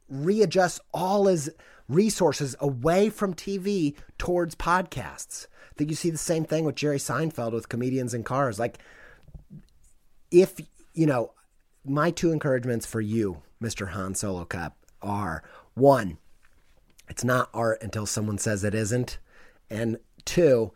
[0.08, 1.50] readjusts all his
[1.88, 5.46] resources away from TV towards podcasts.
[5.72, 8.58] I think you see the same thing with Jerry Seinfeld with comedians in cars.
[8.58, 8.78] Like,
[10.30, 10.60] if,
[10.92, 11.32] you know,
[11.82, 13.88] my two encouragements for you, Mr.
[13.92, 16.18] Han Solo Cup, are one,
[17.08, 19.18] it's not art until someone says it isn't.
[19.70, 19.96] And
[20.26, 20.72] two,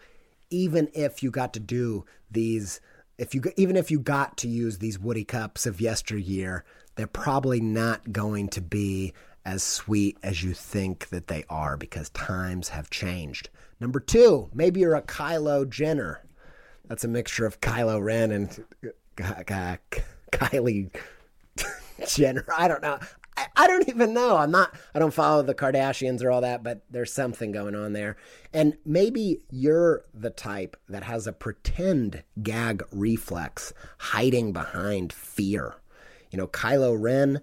[0.48, 2.80] even if you got to do these,
[3.18, 6.64] if you even if you got to use these Woody cups of yesteryear,
[6.94, 9.12] they're probably not going to be
[9.46, 13.48] as sweet as you think that they are because times have changed.
[13.78, 16.24] Number two, maybe you're a Kylo Jenner.
[16.88, 18.64] That's a mixture of Kylo Ren and
[19.22, 19.76] uh,
[20.32, 20.90] Kylie
[22.08, 22.44] Jenner.
[22.58, 22.98] I don't know.
[23.36, 24.36] I, I don't even know.
[24.36, 27.92] I'm not, I don't follow the Kardashians or all that, but there's something going on
[27.92, 28.16] there.
[28.52, 35.76] And maybe you're the type that has a pretend gag reflex hiding behind fear.
[36.32, 37.42] You know, Kylo Ren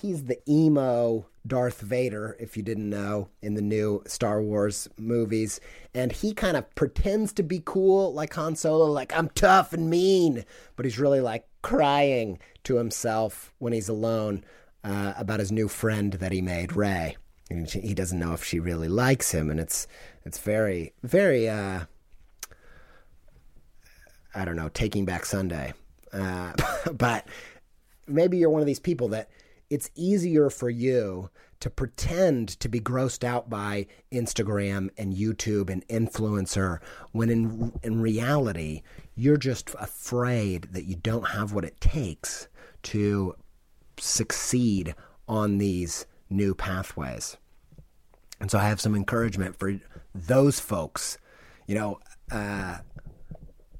[0.00, 5.60] he's the emo Darth Vader, if you didn't know, in the new Star Wars movies.
[5.94, 9.88] And he kind of pretends to be cool like Han Solo, like, I'm tough and
[9.88, 10.44] mean.
[10.76, 14.44] But he's really like crying to himself when he's alone
[14.84, 17.16] uh, about his new friend that he made, Rey.
[17.48, 19.50] And he doesn't know if she really likes him.
[19.50, 19.86] And it's,
[20.24, 21.84] it's very, very, uh,
[24.34, 25.72] I don't know, Taking Back Sunday.
[26.12, 26.52] Uh,
[26.92, 27.26] but
[28.06, 29.30] maybe you're one of these people that
[29.70, 35.86] it's easier for you to pretend to be grossed out by Instagram and YouTube and
[35.88, 36.80] influencer
[37.12, 38.82] when in in reality
[39.14, 42.48] you're just afraid that you don't have what it takes
[42.82, 43.34] to
[43.98, 44.94] succeed
[45.28, 47.36] on these new pathways.
[48.40, 49.78] And so I have some encouragement for
[50.14, 51.18] those folks.
[51.66, 52.00] You know,
[52.32, 52.78] uh,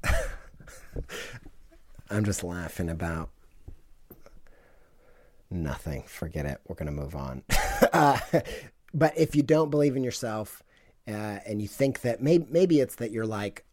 [2.09, 3.29] I'm just laughing about
[5.51, 6.03] nothing.
[6.03, 6.61] Forget it.
[6.67, 7.43] We're going to move on.
[7.93, 8.19] uh,
[8.93, 10.63] but if you don't believe in yourself
[11.07, 13.65] uh, and you think that maybe, maybe it's that you're like,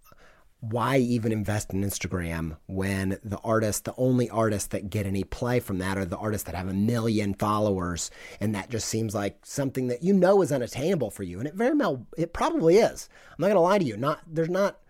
[0.61, 5.61] why even invest in Instagram when the artists, the only artists that get any play
[5.61, 8.11] from that are the artists that have a million followers,
[8.41, 11.55] and that just seems like something that you know is unattainable for you, and it
[11.55, 13.09] very well, it probably is.
[13.31, 13.97] I'm not gonna lie to you.
[13.97, 14.81] Not there's not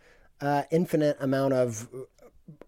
[0.40, 1.88] uh, infinite amount of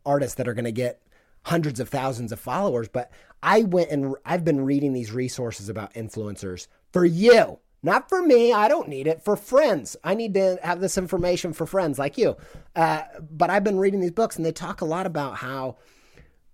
[0.04, 1.00] artists that are gonna get
[1.42, 3.10] hundreds of thousands of followers, but
[3.42, 8.52] I went and I've been reading these resources about influencers for you, not for me.
[8.52, 9.96] I don't need it for friends.
[10.04, 12.36] I need to have this information for friends like you.
[12.76, 15.76] Uh, but I've been reading these books and they talk a lot about how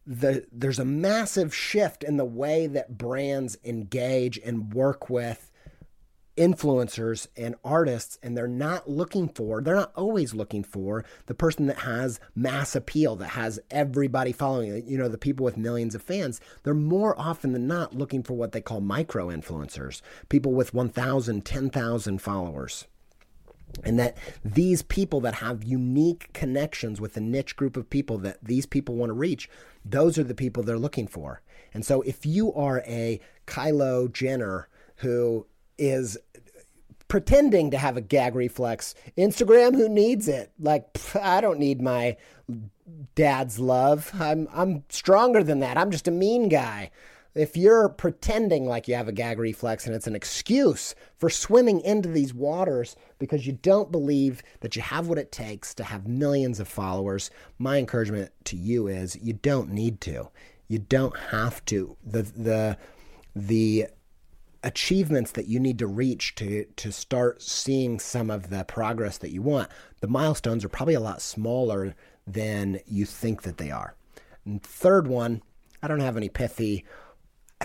[0.07, 5.45] the there's a massive shift in the way that brands engage and work with
[6.37, 11.66] influencers and artists and they're not looking for they're not always looking for the person
[11.66, 16.03] that has mass appeal that has everybody following you know the people with millions of
[16.03, 16.41] fans.
[16.62, 21.45] They're more often than not looking for what they call micro influencers people with 1000
[21.45, 22.87] 10000 followers.
[23.84, 28.43] And that these people that have unique connections with a niche group of people that
[28.43, 29.51] these people want to reach
[29.84, 31.43] those are the people they're looking for.
[31.72, 35.47] And so if you are a Kylo Jenner who
[35.78, 36.16] is
[37.08, 38.94] pretending to have a gag reflex.
[39.16, 40.52] Instagram, who needs it?
[40.58, 40.86] Like,
[41.20, 42.16] I don't need my
[43.14, 44.10] dad's love.
[44.18, 45.76] I'm I'm stronger than that.
[45.76, 46.90] I'm just a mean guy.
[47.34, 51.82] If you're pretending like you have a gag reflex and it's an excuse for swimming
[51.82, 56.06] into these waters because you don't believe that you have what it takes to have
[56.06, 60.30] millions of followers, my encouragement to you is you don't need to.
[60.68, 61.96] You don't have to.
[62.04, 62.78] The the
[63.34, 63.88] the
[64.66, 69.30] achievements that you need to reach to to start seeing some of the progress that
[69.30, 69.70] you want.
[70.00, 71.94] The milestones are probably a lot smaller
[72.26, 73.94] than you think that they are.
[74.44, 75.40] And third one,
[75.82, 76.84] I don't have any pithy.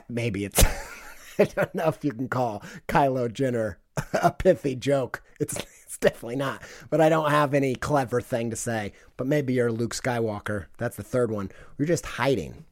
[0.08, 0.64] Maybe it's
[1.39, 3.80] I don't know if you can call Kylo Jenner
[4.14, 5.24] a pithy joke.
[5.39, 6.62] It's it's definitely not.
[6.91, 8.93] But I don't have any clever thing to say.
[9.18, 10.68] But maybe you're Luke Skywalker.
[10.78, 11.52] That's the third one.
[11.80, 12.64] You're just hiding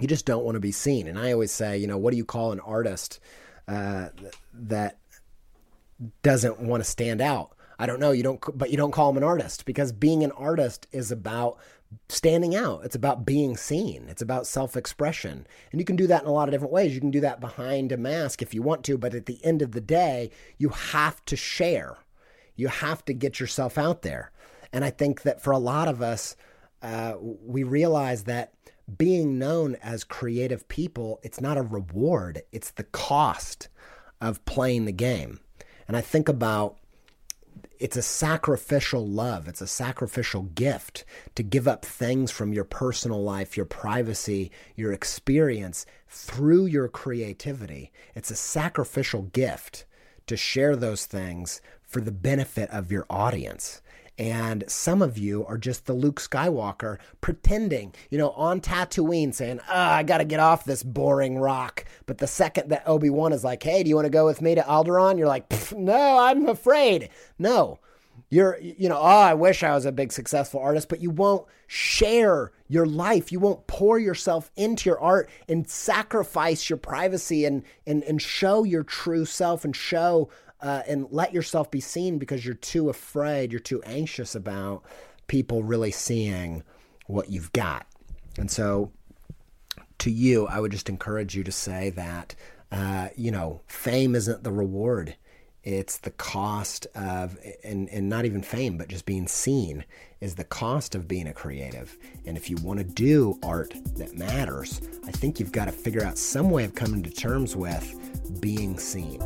[0.00, 1.06] you just don't want to be seen.
[1.06, 3.20] And I always say, you know, what do you call an artist
[3.68, 4.08] uh,
[4.52, 4.98] that
[6.22, 7.56] doesn't want to stand out?
[7.78, 8.12] I don't know.
[8.12, 11.58] You don't, but you don't call him an artist because being an artist is about
[12.08, 12.84] standing out.
[12.84, 14.06] It's about being seen.
[14.08, 15.46] It's about self expression.
[15.70, 16.94] And you can do that in a lot of different ways.
[16.94, 19.62] You can do that behind a mask if you want to, but at the end
[19.62, 21.98] of the day, you have to share.
[22.56, 24.30] You have to get yourself out there.
[24.72, 26.36] And I think that for a lot of us,
[26.82, 28.52] uh, we realize that
[28.98, 33.68] being known as creative people, it's not a reward, it's the cost
[34.20, 35.40] of playing the game.
[35.88, 36.78] And I think about
[37.78, 41.04] it's a sacrificial love, it's a sacrificial gift
[41.34, 47.90] to give up things from your personal life, your privacy, your experience through your creativity.
[48.14, 49.84] It's a sacrificial gift
[50.28, 53.82] to share those things for the benefit of your audience.
[54.22, 59.58] And some of you are just the Luke Skywalker pretending, you know, on Tatooine saying,
[59.68, 61.84] oh, I got to get off this boring rock.
[62.06, 64.40] But the second that Obi Wan is like, hey, do you want to go with
[64.40, 65.18] me to Alderaan?
[65.18, 67.08] You're like, no, I'm afraid.
[67.36, 67.80] No.
[68.30, 71.48] You're, you know, oh, I wish I was a big successful artist, but you won't
[71.66, 73.32] share your life.
[73.32, 78.62] You won't pour yourself into your art and sacrifice your privacy and, and, and show
[78.62, 80.30] your true self and show
[80.62, 84.84] uh, and let yourself be seen because you're too afraid, you're too anxious about
[85.26, 86.62] people really seeing
[87.06, 87.86] what you've got.
[88.38, 88.92] And so,
[89.98, 92.34] to you, I would just encourage you to say that,
[92.70, 95.16] uh, you know, fame isn't the reward.
[95.64, 99.84] It's the cost of, and, and not even fame, but just being seen
[100.20, 101.96] is the cost of being a creative.
[102.26, 106.04] And if you want to do art that matters, I think you've got to figure
[106.04, 109.20] out some way of coming to terms with being seen.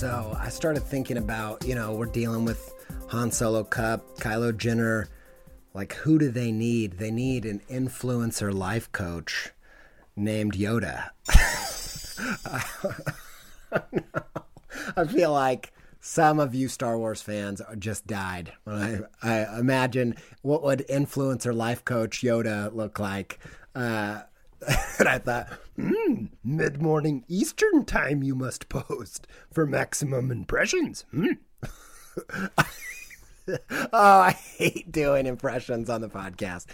[0.00, 2.72] So I started thinking about, you know, we're dealing with
[3.08, 5.08] Han Solo Cup, Kylo Jenner.
[5.74, 6.92] Like, who do they need?
[6.92, 9.50] They need an influencer life coach
[10.16, 11.10] named Yoda.
[14.96, 15.70] I feel like
[16.00, 18.54] some of you Star Wars fans just died.
[18.66, 23.38] I, I imagine what would influencer life coach Yoda look like.
[23.74, 24.22] Uh,
[24.98, 31.04] and I thought, hmm, mid morning Eastern time you must post for maximum impressions.
[31.10, 31.32] Hmm.
[33.92, 36.66] oh, I hate doing impressions on the podcast.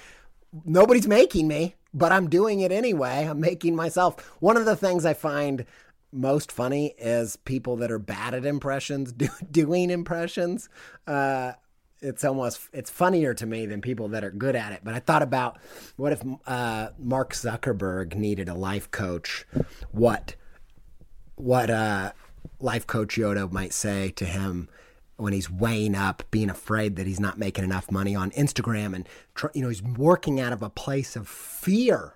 [0.64, 3.26] Nobody's making me, but I'm doing it anyway.
[3.28, 4.20] I'm making myself.
[4.40, 5.66] One of the things I find
[6.12, 10.68] most funny is people that are bad at impressions do, doing impressions.
[11.06, 11.52] Uh,
[12.00, 14.80] it's almost it's funnier to me than people that are good at it.
[14.84, 15.58] But I thought about
[15.96, 19.46] what if uh, Mark Zuckerberg needed a life coach?
[19.92, 20.34] What
[21.36, 22.12] what uh,
[22.60, 24.68] life coach Yoda might say to him
[25.16, 29.08] when he's weighing up being afraid that he's not making enough money on Instagram and
[29.54, 32.14] you know he's working out of a place of fear.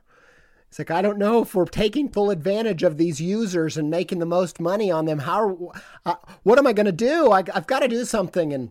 [0.68, 4.20] It's like I don't know if we're taking full advantage of these users and making
[4.20, 5.20] the most money on them.
[5.20, 5.72] How?
[6.04, 7.32] Uh, what am I going to do?
[7.32, 8.70] I, I've got to do something and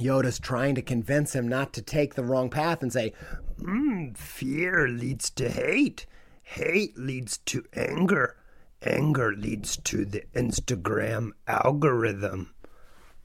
[0.00, 3.12] Yoda's trying to convince him not to take the wrong path and say,
[3.60, 6.06] mm, Fear leads to hate.
[6.42, 8.36] Hate leads to anger.
[8.82, 12.54] Anger leads to the Instagram algorithm.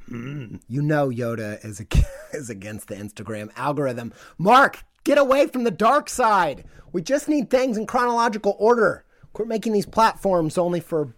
[0.09, 0.61] Mm.
[0.67, 1.81] You know Yoda is,
[2.33, 4.13] is against the Instagram algorithm.
[4.37, 6.63] Mark, get away from the dark side.
[6.93, 9.05] We just need things in chronological order.
[9.33, 11.15] Quit making these platforms only for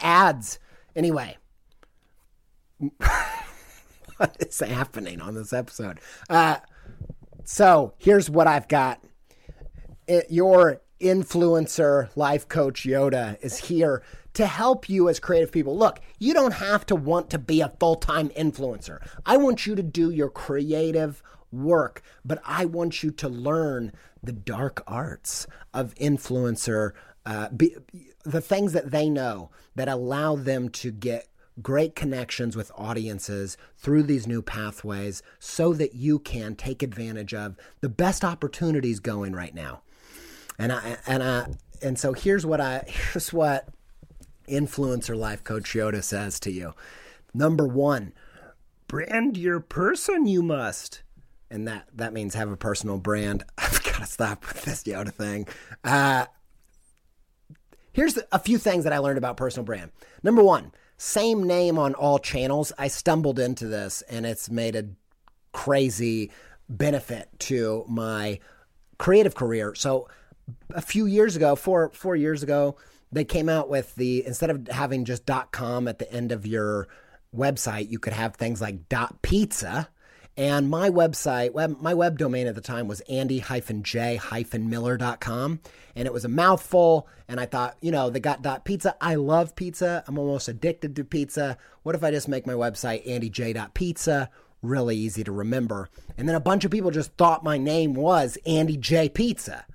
[0.00, 0.58] ads.
[0.94, 1.36] Anyway.
[4.16, 6.00] what is happening on this episode?
[6.28, 6.56] Uh,
[7.44, 9.00] so here's what I've got.
[10.06, 14.02] It, your influencer life coach Yoda is here
[14.34, 15.76] to help you as creative people.
[15.76, 18.98] Look, you don't have to want to be a full time influencer.
[19.24, 23.92] I want you to do your creative work, but I want you to learn
[24.22, 26.92] the dark arts of influencer,
[27.26, 27.76] uh, be,
[28.24, 31.28] the things that they know that allow them to get
[31.62, 37.56] great connections with audiences through these new pathways so that you can take advantage of
[37.80, 39.82] the best opportunities going right now.
[40.58, 41.46] And I and I
[41.82, 43.68] and so here's what I here's what
[44.48, 46.74] influencer life coach Yoda says to you.
[47.32, 48.12] Number 1,
[48.86, 51.02] brand your person you must.
[51.50, 53.44] And that that means have a personal brand.
[53.58, 55.46] I've got to stop with this Yoda thing.
[55.84, 56.26] Uh
[57.92, 59.92] here's a few things that I learned about personal brand.
[60.24, 62.72] Number 1, same name on all channels.
[62.78, 64.86] I stumbled into this and it's made a
[65.52, 66.30] crazy
[66.68, 68.40] benefit to my
[68.98, 69.74] creative career.
[69.74, 70.08] So
[70.70, 72.76] a few years ago, four four years ago,
[73.12, 76.88] they came out with the instead of having just .com at the end of your
[77.34, 78.80] website, you could have things like
[79.22, 79.88] .pizza
[80.36, 85.60] and my website, web, my web domain at the time was andy-j-miller.com.
[85.96, 87.06] And it was a mouthful.
[87.28, 88.96] And I thought, you know, they got dot pizza.
[89.00, 90.02] I love pizza.
[90.08, 91.56] I'm almost addicted to pizza.
[91.84, 94.28] What if I just make my website andyj.pizza?
[94.60, 95.88] Really easy to remember.
[96.18, 99.66] And then a bunch of people just thought my name was Andy J Pizza.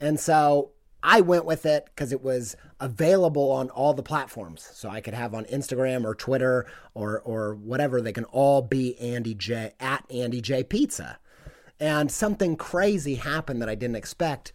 [0.00, 0.72] And so
[1.02, 4.68] I went with it because it was available on all the platforms.
[4.72, 8.00] So I could have on Instagram or Twitter or or whatever.
[8.00, 11.18] They can all be Andy J at Andy J Pizza.
[11.78, 14.52] And something crazy happened that I didn't expect.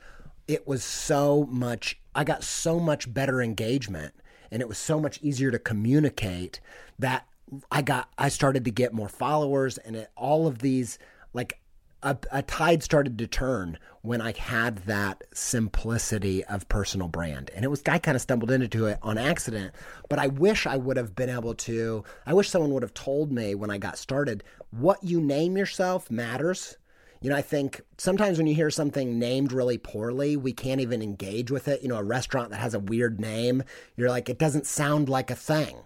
[0.47, 1.99] It was so much.
[2.13, 4.13] I got so much better engagement,
[4.51, 6.59] and it was so much easier to communicate
[6.99, 7.27] that
[7.71, 8.09] I got.
[8.17, 10.99] I started to get more followers, and it, all of these
[11.33, 11.59] like
[12.05, 17.49] a, a, tide started to turn when I had that simplicity of personal brand.
[17.55, 19.73] And it was, I kind of stumbled into it on accident,
[20.07, 23.31] but I wish I would have been able to, I wish someone would have told
[23.31, 26.77] me when I got started what you name yourself matters.
[27.21, 31.01] You know, I think sometimes when you hear something named really poorly, we can't even
[31.01, 31.81] engage with it.
[31.81, 33.63] You know, a restaurant that has a weird name,
[33.97, 35.77] you're like, it doesn't sound like a thing.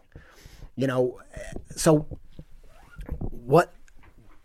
[0.76, 1.22] You know,
[1.70, 2.08] so
[3.20, 3.74] what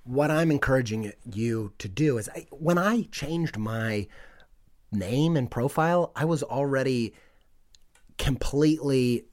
[0.05, 4.07] what I'm encouraging you to do is I, when I changed my
[4.93, 7.15] name and profile, I was already
[8.19, 9.25] completely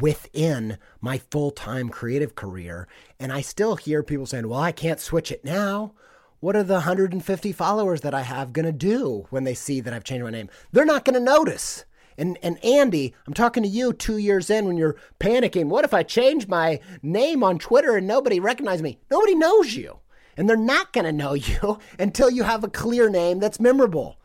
[0.00, 2.86] within my full time creative career.
[3.18, 5.94] And I still hear people saying, well, I can't switch it now.
[6.40, 9.94] what are the 150 followers that I have going to do when they see that
[9.94, 10.50] I've changed my name?
[10.72, 11.84] They're not going to notice.
[12.16, 15.66] And and Andy, I'm talking to you 2 years in when you're panicking.
[15.66, 18.98] What if I change my name on Twitter and nobody recognizes me?
[19.10, 19.98] Nobody knows you.
[20.36, 24.16] And they're not going to know you until you have a clear name that's memorable.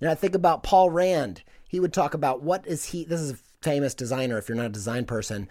[0.00, 1.42] And I think about Paul Rand.
[1.68, 4.66] He would talk about what is he this is a famous designer if you're not
[4.66, 5.48] a design person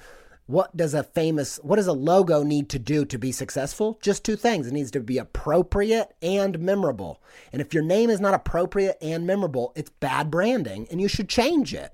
[0.48, 3.98] what does a famous what does a logo need to do to be successful?
[4.02, 4.68] Just two things.
[4.68, 7.22] It needs to be appropriate and memorable.
[7.52, 11.30] And if your name is not appropriate and memorable it's bad branding and you should
[11.30, 11.93] change it.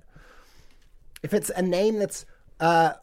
[1.22, 2.26] If it's a name that's
[2.60, 2.94] uh,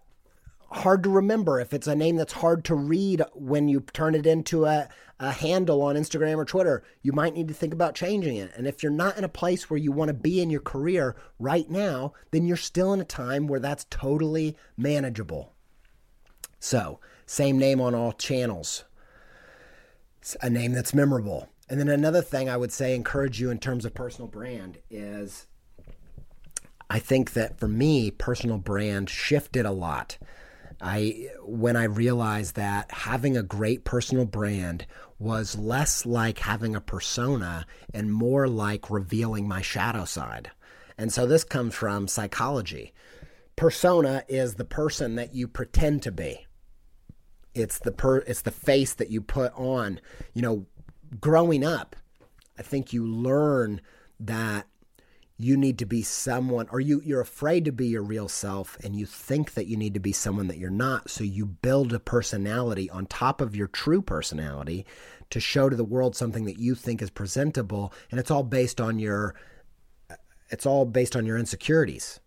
[0.72, 4.26] hard to remember if it's a name that's hard to read when you turn it
[4.26, 4.88] into a,
[5.20, 8.52] a handle on Instagram or Twitter, you might need to think about changing it.
[8.56, 11.16] And if you're not in a place where you want to be in your career
[11.40, 15.54] right now, then you're still in a time where that's totally manageable.
[16.60, 18.84] So, same name on all channels,
[20.20, 21.50] it's a name that's memorable.
[21.70, 25.46] And then another thing I would say, encourage you in terms of personal brand is
[26.90, 30.18] I think that for me, personal brand shifted a lot.
[30.82, 34.86] I when I realized that having a great personal brand
[35.18, 40.52] was less like having a persona and more like revealing my shadow side.
[40.98, 42.94] And so this comes from psychology.
[43.56, 46.46] Persona is the person that you pretend to be.
[47.54, 50.00] It's the per it's the face that you put on.
[50.34, 50.66] You know,
[51.20, 51.96] growing up,
[52.58, 53.82] I think you learn
[54.20, 54.68] that
[55.42, 58.94] you need to be someone or you you're afraid to be your real self and
[58.94, 61.10] you think that you need to be someone that you're not.
[61.10, 64.86] So you build a personality on top of your true personality
[65.30, 68.82] to show to the world something that you think is presentable and it's all based
[68.82, 69.34] on your
[70.50, 72.20] it's all based on your insecurities.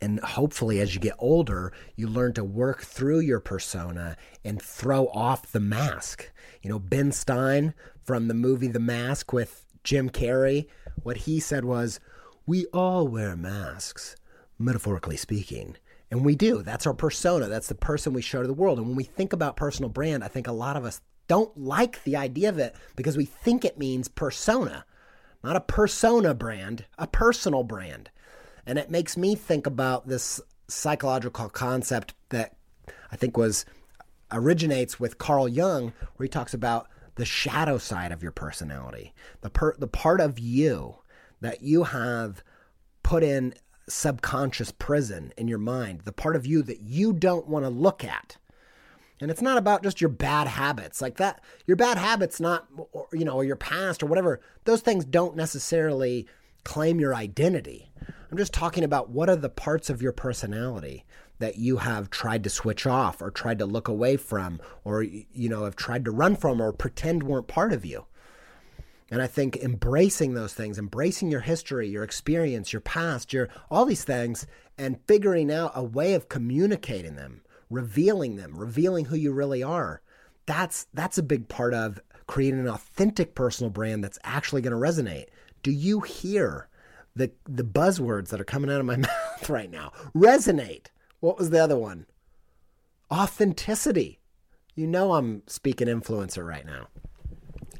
[0.00, 5.08] And hopefully as you get older you learn to work through your persona and throw
[5.08, 6.30] off the mask.
[6.62, 10.66] You know ben stein from the movie the mask with jim carrey
[11.02, 12.00] what he said was,
[12.46, 14.16] We all wear masks,
[14.58, 15.76] metaphorically speaking.
[16.10, 16.62] And we do.
[16.62, 17.48] That's our persona.
[17.48, 18.78] That's the person we show to the world.
[18.78, 22.04] And when we think about personal brand, I think a lot of us don't like
[22.04, 24.84] the idea of it because we think it means persona,
[25.42, 28.10] not a persona brand, a personal brand.
[28.66, 32.56] And it makes me think about this psychological concept that
[33.10, 33.64] I think was
[34.32, 39.50] originates with Carl Jung, where he talks about the shadow side of your personality, the
[39.50, 40.96] per, the part of you
[41.40, 42.42] that you have
[43.02, 43.54] put in
[43.88, 48.04] subconscious prison in your mind, the part of you that you don't want to look
[48.04, 48.36] at.
[49.20, 51.42] And it's not about just your bad habits like that.
[51.66, 52.66] Your bad habits, not,
[53.12, 56.26] you know, or your past or whatever, those things don't necessarily
[56.64, 57.92] claim your identity.
[58.30, 61.04] I'm just talking about what are the parts of your personality
[61.38, 65.48] that you have tried to switch off or tried to look away from or you
[65.48, 68.06] know have tried to run from or pretend weren't part of you.
[69.10, 73.84] And i think embracing those things embracing your history your experience your past your all
[73.84, 79.32] these things and figuring out a way of communicating them revealing them revealing who you
[79.32, 80.00] really are
[80.46, 84.78] that's that's a big part of creating an authentic personal brand that's actually going to
[84.78, 85.26] resonate.
[85.62, 86.68] Do you hear
[87.16, 89.92] the the buzzwords that are coming out of my mouth right now?
[90.14, 90.86] Resonate
[91.24, 92.04] what was the other one?
[93.10, 94.20] Authenticity.
[94.74, 96.88] You know I'm speaking influencer right now.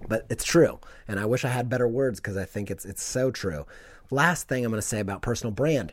[0.09, 0.81] But it's true.
[1.07, 3.67] And I wish I had better words because I think it's it's so true.
[4.11, 5.93] Last thing I'm going to say about personal brand.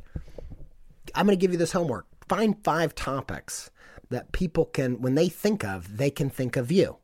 [1.14, 2.08] I'm going to give you this homework.
[2.30, 3.70] Find five topics
[4.10, 6.98] that people can when they think of, they can think of you.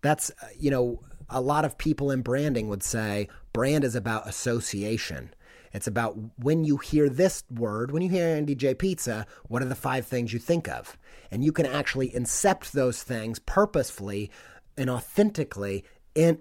[0.00, 1.00] That's uh, you know,
[1.30, 5.32] a lot of people in branding would say brand is about association.
[5.72, 9.66] It's about when you hear this word, when you hear Andy J Pizza, what are
[9.66, 10.98] the five things you think of?
[11.30, 14.30] And you can actually incept those things purposefully
[14.76, 16.38] and authentically and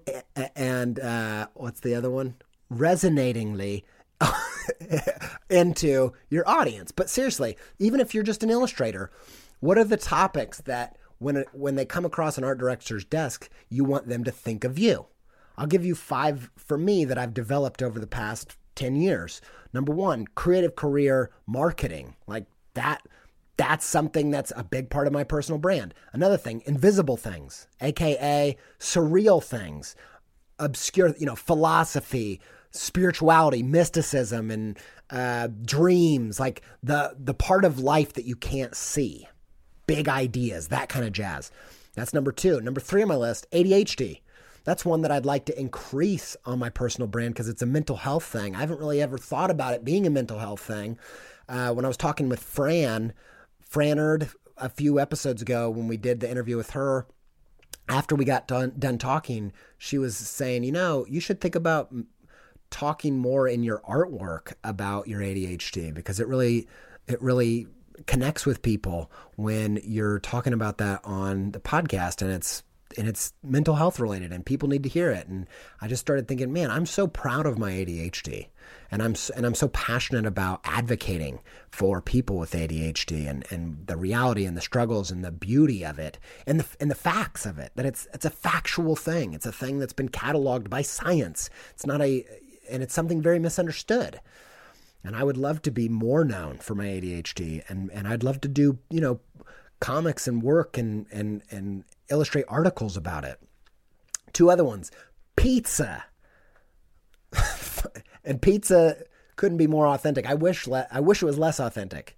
[0.56, 2.36] and uh, what's the other one?
[2.72, 3.84] Resonatingly
[5.50, 6.92] into your audience.
[6.92, 9.12] But seriously, even if you're just an illustrator,
[9.60, 13.84] what are the topics that when when they come across an art director's desk, you
[13.84, 15.08] want them to think of you?
[15.58, 19.42] I'll give you five for me that I've developed over the past 10 years.
[19.74, 22.16] Number one, creative career marketing.
[22.28, 23.02] Like that,
[23.58, 25.94] that's something that's a big part of my personal brand.
[26.14, 29.96] Another thing, invisible things, AKA surreal things,
[30.60, 32.42] obscure, you know, philosophy,
[32.72, 39.28] spirituality, mysticism, and uh, dreams, like the, the part of life that you can't see,
[39.88, 41.52] big ideas, that kind of jazz.
[41.94, 42.62] That's number two.
[42.62, 44.22] Number three on my list, ADHD
[44.64, 47.96] that's one that I'd like to increase on my personal brand because it's a mental
[47.98, 48.56] health thing.
[48.56, 50.98] I haven't really ever thought about it being a mental health thing.
[51.50, 53.14] Uh, when I was talking with Fran,
[53.70, 57.08] Franard, a few episodes ago when we did the interview with her,
[57.90, 61.94] after we got done done talking, she was saying, you know, you should think about
[62.70, 66.68] talking more in your artwork about your ADHD because it really
[67.08, 67.68] it really
[68.08, 72.64] connects with people when you're talking about that on the podcast and it's
[72.98, 75.28] and it's mental health related and people need to hear it.
[75.28, 75.48] And
[75.80, 78.48] I just started thinking man I'm so proud of my ADHD
[78.90, 81.40] and I'm and I'm so passionate about advocating
[81.70, 86.00] for people with ADHD and and the reality and the struggles and the beauty of
[86.00, 89.34] it and the and the facts of it that it's it's a factual thing.
[89.34, 91.50] It's a thing that's been cataloged by science.
[91.72, 92.26] It's not a
[92.70, 94.20] and it's something very misunderstood.
[95.04, 98.42] And I would love to be more known for my ADHD and and I'd love
[98.42, 99.20] to do you know
[99.82, 103.38] comics and work and and and illustrate articles about it.
[104.32, 104.90] Two other ones
[105.36, 106.06] pizza.
[108.24, 108.98] And pizza
[109.36, 110.28] couldn't be more authentic.
[110.28, 112.16] I wish le- I wish it was less authentic.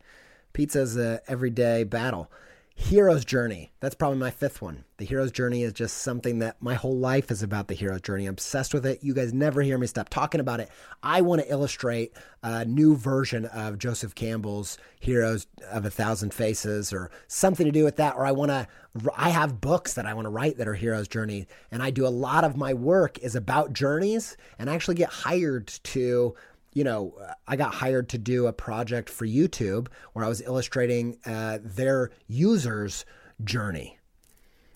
[0.51, 2.30] Pizza's a everyday battle
[2.76, 3.71] hero's journey.
[3.80, 4.84] That's probably my fifth one.
[4.97, 8.26] The hero's journey is just something that my whole life is about the hero's journey.
[8.26, 9.03] I'm obsessed with it.
[9.03, 10.69] You guys never hear me stop talking about it.
[11.01, 16.91] I want to illustrate a new version of Joseph Campbell's Heroes of a Thousand Faces
[16.91, 18.15] or something to do with that.
[18.15, 18.67] Or I want to,
[19.15, 21.47] I have books that I want to write that are hero's journey.
[21.71, 25.09] And I do a lot of my work is about journeys and I actually get
[25.09, 26.36] hired to
[26.74, 27.15] you know,
[27.47, 32.11] I got hired to do a project for YouTube where I was illustrating uh, their
[32.28, 33.05] users'
[33.43, 33.99] journey.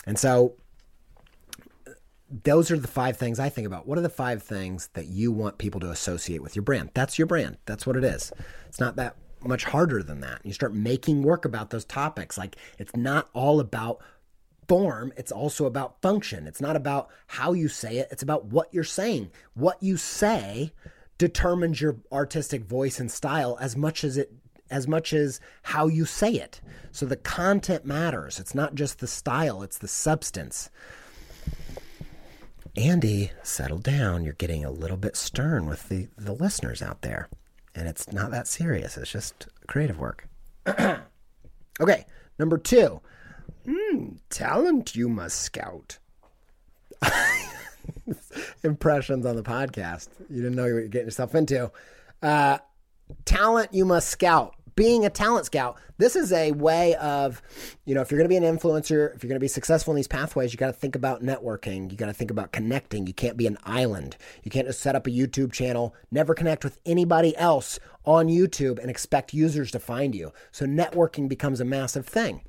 [0.06, 0.56] And so
[2.44, 3.88] those are the five things I think about.
[3.88, 6.92] What are the five things that you want people to associate with your brand?
[6.94, 7.58] That's your brand.
[7.66, 8.32] That's what it is.
[8.68, 10.42] It's not that much harder than that.
[10.44, 12.38] You start making work about those topics.
[12.38, 14.02] Like it's not all about
[14.68, 16.46] form, it's also about function.
[16.48, 19.32] It's not about how you say it, it's about what you're saying.
[19.54, 20.74] What you say
[21.18, 24.32] determines your artistic voice and style as much as it
[24.70, 26.60] as much as how you say it.
[26.92, 28.38] So the content matters.
[28.40, 30.70] It's not just the style, it's the substance.
[32.76, 34.24] Andy, settle down.
[34.24, 37.28] You're getting a little bit stern with the, the listeners out there.
[37.74, 38.98] And it's not that serious.
[38.98, 40.28] It's just creative work.
[41.80, 42.06] okay,
[42.38, 43.02] number two.
[43.66, 45.98] Mm, talent you must scout.
[48.64, 50.10] impressions on the podcast.
[50.30, 51.72] You didn't know what you're getting yourself into.
[52.22, 52.58] Uh,
[53.26, 54.56] talent you must scout.
[54.76, 57.42] Being a talent scout, this is a way of,
[57.86, 59.92] you know, if you're going to be an influencer, if you're going to be successful
[59.92, 61.90] in these pathways, you got to think about networking.
[61.90, 63.08] You got to think about connecting.
[63.08, 64.18] You can't be an island.
[64.44, 68.78] You can't just set up a YouTube channel, never connect with anybody else on YouTube
[68.78, 70.32] and expect users to find you.
[70.52, 72.44] So networking becomes a massive thing.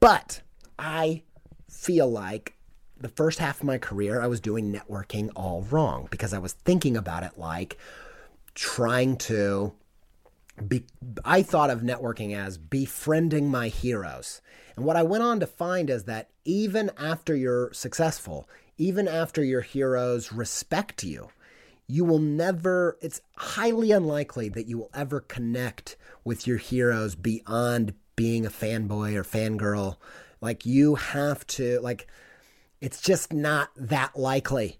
[0.00, 0.42] But
[0.76, 1.22] I
[1.68, 2.57] feel like
[3.00, 6.52] the first half of my career, I was doing networking all wrong because I was
[6.52, 7.78] thinking about it like
[8.54, 9.72] trying to
[10.66, 10.84] be.
[11.24, 14.40] I thought of networking as befriending my heroes.
[14.76, 19.42] And what I went on to find is that even after you're successful, even after
[19.42, 21.30] your heroes respect you,
[21.88, 27.94] you will never, it's highly unlikely that you will ever connect with your heroes beyond
[28.14, 29.96] being a fanboy or fangirl.
[30.40, 32.06] Like, you have to, like,
[32.80, 34.78] it's just not that likely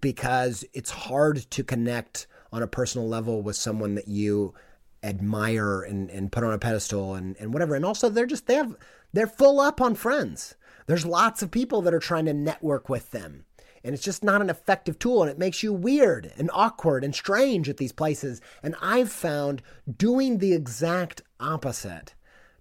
[0.00, 4.54] because it's hard to connect on a personal level with someone that you
[5.02, 7.74] admire and, and put on a pedestal and, and whatever.
[7.74, 8.76] And also they're just they have
[9.12, 10.54] they're full up on friends.
[10.86, 13.44] There's lots of people that are trying to network with them.
[13.82, 17.14] And it's just not an effective tool and it makes you weird and awkward and
[17.14, 18.42] strange at these places.
[18.62, 19.62] And I've found
[19.96, 22.14] doing the exact opposite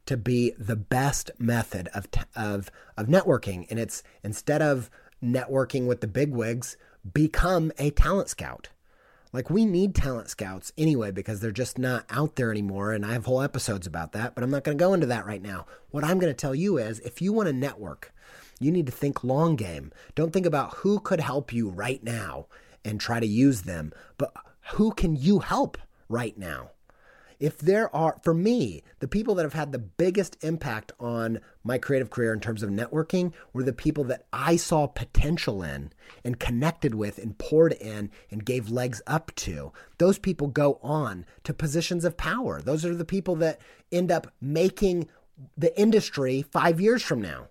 [0.09, 3.67] to be the best method of of of networking.
[3.69, 4.89] And it's instead of
[5.23, 6.77] networking with the bigwigs
[7.13, 8.69] become a talent scout.
[9.31, 12.91] Like we need talent scouts anyway because they're just not out there anymore.
[12.91, 15.27] And I have whole episodes about that but I'm not going to go into that
[15.27, 15.67] right now.
[15.91, 18.11] What I'm going to tell you is if you want to network
[18.59, 19.91] you need to think long game.
[20.15, 22.47] Don't think about who could help you right now
[22.83, 24.33] and try to use them but
[24.71, 26.71] who can you help right now
[27.39, 31.77] if there are, for me, the people that have had the biggest impact on my
[31.77, 35.93] creative career in terms of networking were the people that I saw potential in
[36.25, 39.71] and connected with and poured in and gave legs up to.
[39.99, 42.61] Those people go on to positions of power.
[42.61, 45.07] Those are the people that end up making
[45.57, 47.47] the industry five years from now.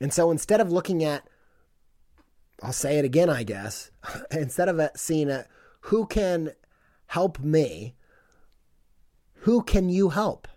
[0.00, 1.28] And so instead of looking at,
[2.62, 3.92] I'll say it again, I guess,
[4.32, 5.46] instead of seeing a,
[5.82, 6.50] who can
[7.06, 7.94] help me,
[9.44, 10.48] who can you help?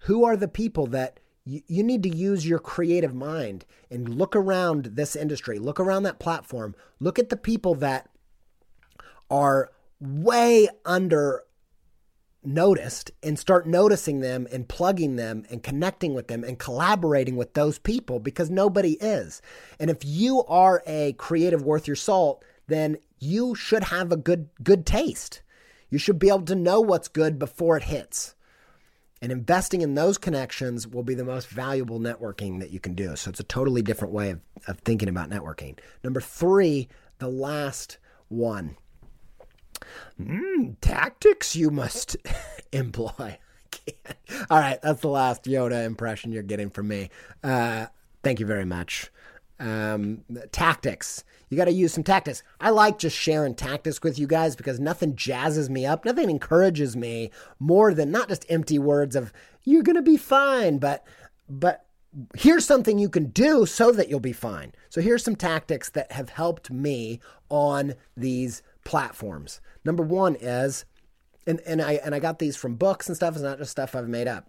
[0.00, 4.34] Who are the people that you, you need to use your creative mind and look
[4.34, 8.08] around this industry, look around that platform, look at the people that
[9.30, 11.42] are way under
[12.42, 17.52] noticed and start noticing them and plugging them and connecting with them and collaborating with
[17.52, 19.42] those people because nobody is.
[19.78, 24.48] And if you are a creative worth your salt, then you should have a good
[24.62, 25.42] good taste.
[25.90, 28.34] You should be able to know what's good before it hits.
[29.20, 33.16] And investing in those connections will be the most valuable networking that you can do.
[33.16, 35.78] So it's a totally different way of, of thinking about networking.
[36.04, 38.76] Number three, the last one
[40.20, 42.16] mm, tactics you must
[42.72, 43.38] employ.
[44.50, 47.10] All right, that's the last Yoda impression you're getting from me.
[47.42, 47.86] Uh,
[48.22, 49.10] thank you very much.
[49.60, 51.24] Um, tactics.
[51.48, 52.44] You got to use some tactics.
[52.60, 56.96] I like just sharing tactics with you guys because nothing jazzes me up, nothing encourages
[56.96, 59.32] me more than not just empty words of
[59.64, 61.04] "you're gonna be fine," but
[61.48, 61.86] but
[62.34, 64.72] here's something you can do so that you'll be fine.
[64.88, 69.60] So here's some tactics that have helped me on these platforms.
[69.84, 70.84] Number one is,
[71.46, 73.34] and, and I and I got these from books and stuff.
[73.34, 74.48] It's not just stuff I've made up.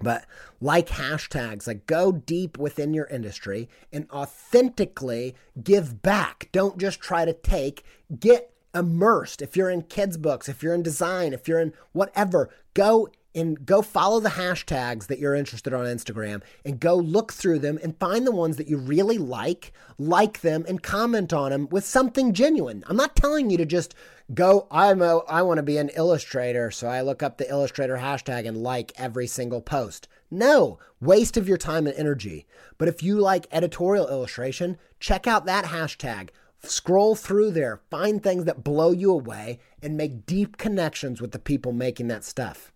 [0.00, 0.26] But
[0.60, 6.48] like hashtags, like go deep within your industry and authentically give back.
[6.52, 7.84] Don't just try to take,
[8.18, 9.42] get immersed.
[9.42, 13.64] If you're in kids' books, if you're in design, if you're in whatever, go and
[13.66, 17.98] go follow the hashtags that you're interested on Instagram and go look through them and
[17.98, 22.32] find the ones that you really like, like them and comment on them with something
[22.32, 22.82] genuine.
[22.86, 23.94] I'm not telling you to just
[24.34, 27.98] go I'm a, I want to be an illustrator, so I look up the illustrator
[27.98, 30.08] hashtag and like every single post.
[30.30, 32.46] No, waste of your time and energy.
[32.76, 36.30] But if you like editorial illustration, check out that hashtag.
[36.60, 41.38] Scroll through there, find things that blow you away, and make deep connections with the
[41.38, 42.72] people making that stuff.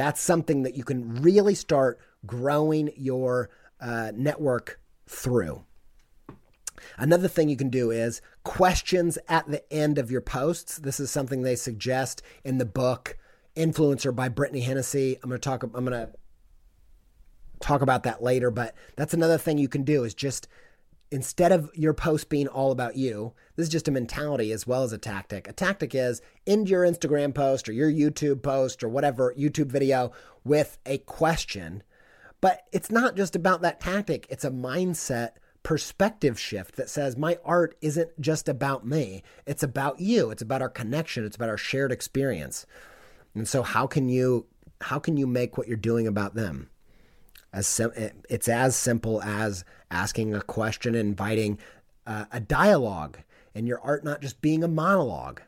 [0.00, 3.50] That's something that you can really start growing your
[3.82, 5.66] uh, network through.
[6.96, 10.78] Another thing you can do is questions at the end of your posts.
[10.78, 13.18] This is something they suggest in the book
[13.54, 15.18] Influencer by Brittany Hennessy.
[15.22, 16.10] I'm going to talk I'm going to
[17.60, 20.48] talk about that later, but that's another thing you can do is just
[21.10, 24.82] instead of your post being all about you, this is just a mentality as well
[24.82, 25.48] as a tactic.
[25.48, 30.12] A tactic is end your Instagram post or your YouTube post or whatever YouTube video
[30.44, 31.82] with a question.
[32.40, 35.32] But it's not just about that tactic, it's a mindset
[35.62, 40.62] perspective shift that says my art isn't just about me, it's about you, it's about
[40.62, 42.66] our connection, it's about our shared experience.
[43.34, 44.46] And so how can you
[44.80, 46.70] how can you make what you're doing about them?
[47.52, 47.92] As sim-
[48.28, 51.58] it's as simple as asking a question, inviting
[52.06, 53.18] uh, a dialogue,
[53.54, 55.42] and your art not just being a monologue.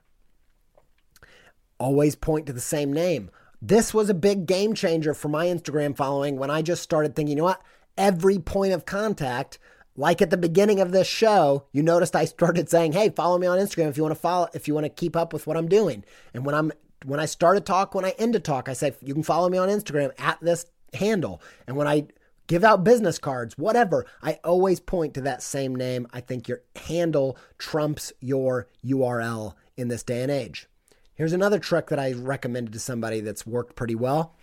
[1.78, 3.30] Always point to the same name.
[3.61, 7.36] This was a big game changer for my Instagram following when I just started thinking,
[7.36, 7.62] you know what?
[7.97, 9.59] Every point of contact,
[9.97, 13.47] like at the beginning of this show, you noticed I started saying, "Hey, follow me
[13.47, 15.57] on Instagram if you want to follow if you want to keep up with what
[15.57, 16.72] I'm doing." And when I'm
[17.05, 19.49] when I start a talk, when I end a talk, I say, "You can follow
[19.49, 22.07] me on Instagram at this handle." And when I
[22.47, 24.07] give out business cards, whatever.
[24.22, 26.07] I always point to that same name.
[26.12, 30.68] I think your handle trumps your URL in this day and age.
[31.14, 34.34] Here's another trick that I recommended to somebody that's worked pretty well.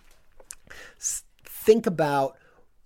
[1.44, 2.36] Think about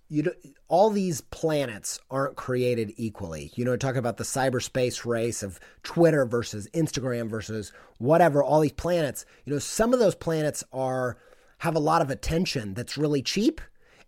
[0.09, 0.33] you know,
[0.69, 3.51] all these planets aren't created equally.
[3.57, 8.73] You know, talk about the cyberspace race of Twitter versus Instagram versus whatever, all these
[8.73, 9.25] planets.
[9.45, 11.17] You know, some of those planets are
[11.59, 13.61] have a lot of attention that's really cheap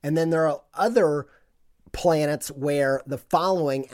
[0.06, 1.26] and then there are other
[1.90, 3.88] planets where the following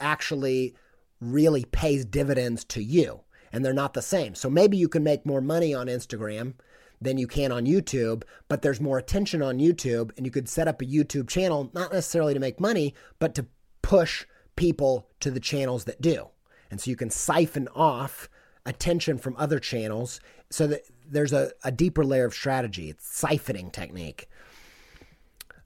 [0.00, 0.74] actually
[1.20, 3.20] really pays dividends to you,
[3.52, 4.34] and they're not the same.
[4.34, 6.54] So maybe you can make more money on Instagram
[7.00, 10.66] than you can on YouTube, but there's more attention on YouTube, and you could set
[10.66, 13.46] up a YouTube channel, not necessarily to make money, but to
[13.82, 16.26] push people to the channels that do.
[16.72, 18.28] And so you can siphon off
[18.66, 20.18] attention from other channels
[20.50, 22.90] so that there's a, a deeper layer of strategy.
[22.90, 24.28] It's siphoning technique.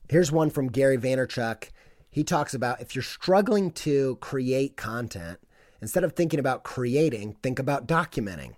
[0.08, 1.70] Here's one from Gary Vaynerchuk.
[2.10, 5.40] He talks about if you're struggling to create content,
[5.82, 8.54] instead of thinking about creating, think about documenting.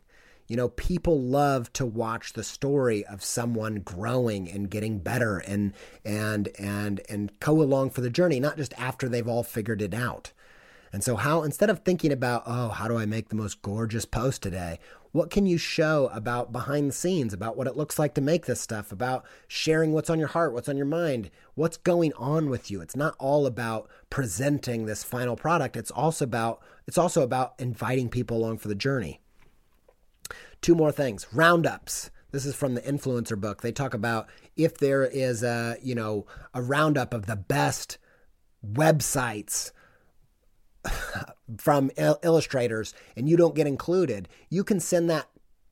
[0.46, 5.72] You know, people love to watch the story of someone growing and getting better and
[6.04, 9.94] and and and go along for the journey, not just after they've all figured it
[9.94, 10.32] out.
[10.92, 14.04] And so how instead of thinking about, oh, how do I make the most gorgeous
[14.04, 14.78] post today?
[15.12, 18.46] What can you show about behind the scenes, about what it looks like to make
[18.46, 22.50] this stuff, about sharing what's on your heart, what's on your mind, what's going on
[22.50, 22.80] with you?
[22.80, 25.76] It's not all about presenting this final product.
[25.76, 29.20] It's also about it's also about inviting people along for the journey.
[30.60, 31.26] Two more things.
[31.32, 32.10] Roundups.
[32.30, 33.62] This is from the influencer book.
[33.62, 37.96] They talk about if there is a, you know, a roundup of the best
[38.66, 39.72] websites
[41.58, 45.28] from il- illustrators and you don't get included, you can send that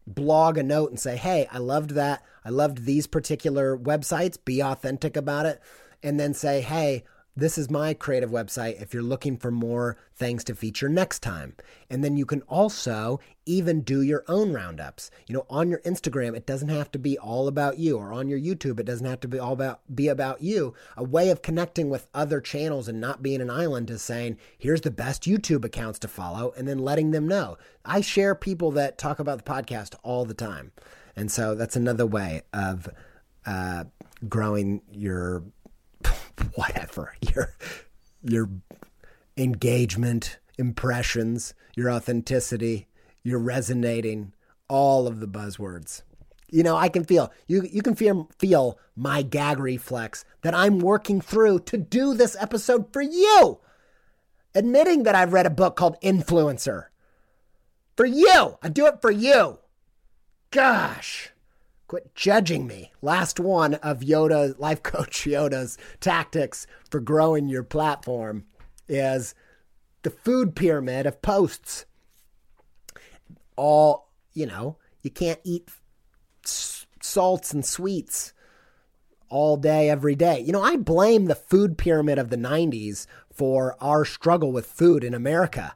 [0.06, 2.22] blog a note and say, Hey, I loved that.
[2.46, 4.38] I loved these particular websites.
[4.42, 5.60] Be authentic about it.
[6.00, 7.02] And then say, hey,
[7.36, 11.54] this is my creative website if you're looking for more things to feature next time.
[11.90, 15.10] And then you can also even do your own roundups.
[15.26, 18.28] You know, on your Instagram, it doesn't have to be all about you, or on
[18.28, 20.74] your YouTube, it doesn't have to be all about be about you.
[20.96, 24.80] A way of connecting with other channels and not being an island is saying, here's
[24.80, 27.58] the best YouTube accounts to follow, and then letting them know.
[27.84, 30.72] I share people that talk about the podcast all the time.
[31.14, 32.88] And so that's another way of
[33.44, 33.84] uh,
[34.28, 35.44] growing your
[36.54, 37.54] whatever your
[38.22, 38.50] your
[39.36, 42.88] engagement, impressions, your authenticity,
[43.22, 44.32] your resonating,
[44.68, 46.02] all of the buzzwords.
[46.48, 50.78] You know, I can feel you you can feel feel my gag reflex that I'm
[50.78, 53.60] working through to do this episode for you.
[54.54, 56.86] Admitting that I've read a book called Influencer.
[57.96, 58.58] For you.
[58.62, 59.58] I do it for you.
[60.50, 61.30] Gosh.
[61.88, 62.92] Quit judging me.
[63.00, 68.44] Last one of Yoda, life coach Yoda's tactics for growing your platform
[68.88, 69.34] is
[70.02, 71.86] the food pyramid of posts.
[73.56, 75.70] All, you know, you can't eat
[76.44, 78.32] salts and sweets
[79.28, 80.40] all day, every day.
[80.40, 85.04] You know, I blame the food pyramid of the 90s for our struggle with food
[85.04, 85.74] in America.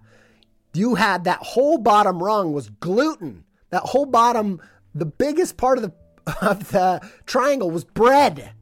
[0.73, 3.45] You had that whole bottom rung was gluten.
[3.71, 4.61] That whole bottom,
[4.95, 5.93] the biggest part of the
[6.43, 8.53] of the triangle was bread.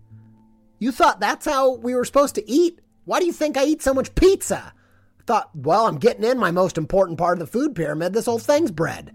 [0.78, 2.80] You thought that's how we were supposed to eat?
[3.04, 4.72] Why do you think I eat so much pizza?
[5.26, 8.12] Thought, well, I'm getting in my most important part of the food pyramid.
[8.12, 9.12] This whole thing's bread.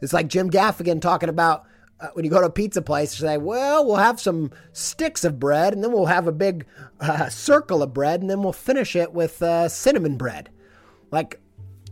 [0.00, 1.64] It's like Jim Gaffigan talking about
[2.00, 5.24] uh, when you go to a pizza place, you say, well, we'll have some sticks
[5.24, 6.66] of bread, and then we'll have a big
[7.00, 10.50] uh, circle of bread, and then we'll finish it with uh, cinnamon bread.
[11.10, 11.40] Like,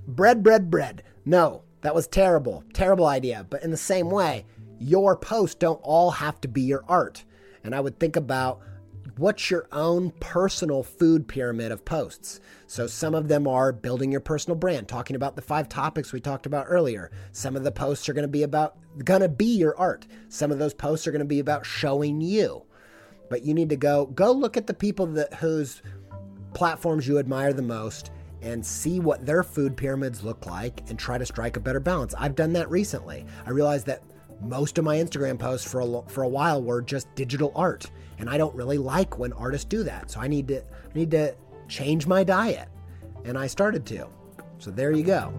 [0.07, 1.03] bread, bread, bread.
[1.25, 2.65] No, that was terrible.
[2.73, 3.47] Terrible idea.
[3.49, 4.45] But in the same way,
[4.81, 7.25] your posts don't all have to be your art.
[7.63, 8.61] And I would think about
[9.19, 12.41] what's your own personal food pyramid of posts.
[12.67, 16.21] So some of them are building your personal brand, talking about the five topics we
[16.21, 17.13] talked about earlier.
[17.31, 20.09] Some of the posts are going to be about going to be your art.
[20.29, 22.65] Some of those posts are going to be about showing you.
[23.31, 25.83] But you need to go go look at the people that whose
[26.53, 28.11] platforms you admire the most
[28.47, 32.15] and see what their food pyramids look like and try to strike a better balance.
[32.17, 33.27] I've done that recently.
[33.45, 34.05] I realized that
[34.41, 38.31] most of my Instagram posts for a, for a while were just digital art, and
[38.31, 40.11] I don't really like when artists do that.
[40.11, 41.35] So I need to I need to
[41.67, 42.69] change my diet,
[43.25, 44.07] and I started to.
[44.59, 45.35] So there you go.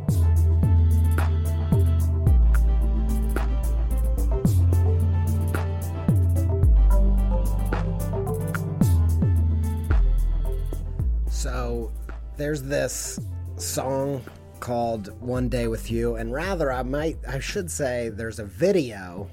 [12.37, 13.19] There's this
[13.57, 14.23] song
[14.59, 19.27] called One Day with You, and rather, I might, I should say, there's a video,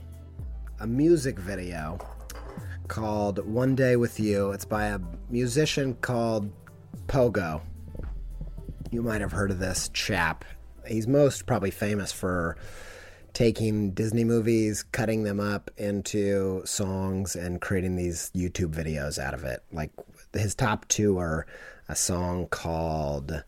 [0.80, 1.98] a music video
[2.88, 4.52] called One Day with You.
[4.52, 6.50] It's by a musician called
[7.06, 7.60] Pogo.
[8.90, 10.44] You might have heard of this chap.
[10.86, 12.56] He's most probably famous for
[13.34, 19.44] taking Disney movies, cutting them up into songs, and creating these YouTube videos out of
[19.44, 19.62] it.
[19.72, 19.90] Like
[20.32, 21.46] his top two are
[21.88, 23.44] a song called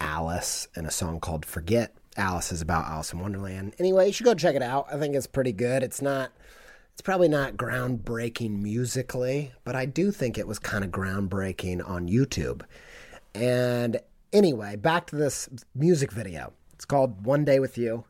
[0.00, 1.94] Alice and a song called Forget.
[2.16, 3.74] Alice is about Alice in Wonderland.
[3.78, 4.86] Anyway, you should go check it out.
[4.92, 5.82] I think it's pretty good.
[5.82, 6.32] It's not
[6.92, 12.08] it's probably not groundbreaking musically, but I do think it was kind of groundbreaking on
[12.08, 12.62] YouTube.
[13.34, 14.00] And
[14.32, 16.52] anyway, back to this music video.
[16.74, 18.04] It's called One Day with You.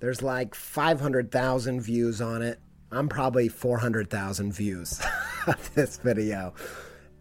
[0.00, 2.58] There's like 500,000 views on it.
[2.92, 5.00] I'm probably 400,000 views
[5.46, 6.52] of this video.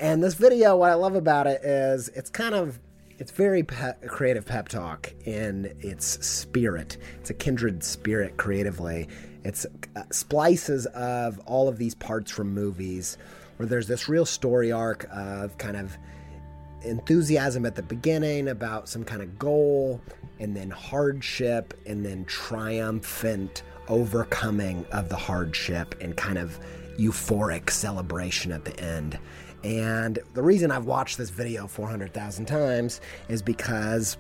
[0.02, 2.80] And this video, what I love about it is it's kind of
[3.18, 6.96] it's very creative pep talk in its spirit.
[7.20, 9.10] It's a kindred spirit creatively.
[9.44, 9.66] It's
[9.98, 13.18] uh, splices of all of these parts from movies
[13.58, 15.98] where there's this real story arc of kind of
[16.84, 20.00] enthusiasm at the beginning about some kind of goal
[20.40, 26.58] and then hardship and then triumphant overcoming of the hardship and kind of
[26.98, 29.20] euphoric celebration at the end.
[29.64, 34.18] And the reason I've watched this video 400,000 times is because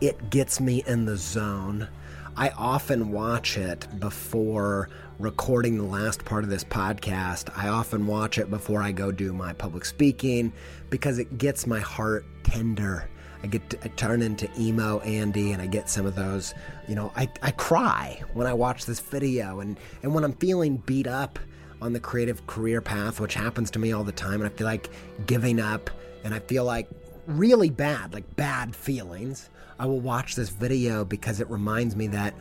[0.00, 1.88] it gets me in the zone.
[2.36, 7.50] I often watch it before recording the last part of this podcast.
[7.56, 10.52] I often watch it before I go do my public speaking
[10.88, 13.08] because it gets my heart tender.
[13.42, 16.54] I get to, I turn into emo Andy and I get some of those,
[16.86, 20.76] you know, I, I cry when I watch this video and, and when I'm feeling
[20.76, 21.40] beat up
[21.80, 24.66] on the creative career path, which happens to me all the time, and I feel
[24.66, 24.90] like
[25.26, 25.90] giving up,
[26.24, 26.88] and I feel like
[27.26, 32.34] really bad, like bad feelings, I will watch this video because it reminds me that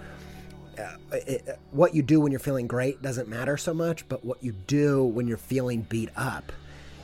[0.79, 4.43] uh, it, what you do when you're feeling great doesn't matter so much, but what
[4.43, 6.51] you do when you're feeling beat up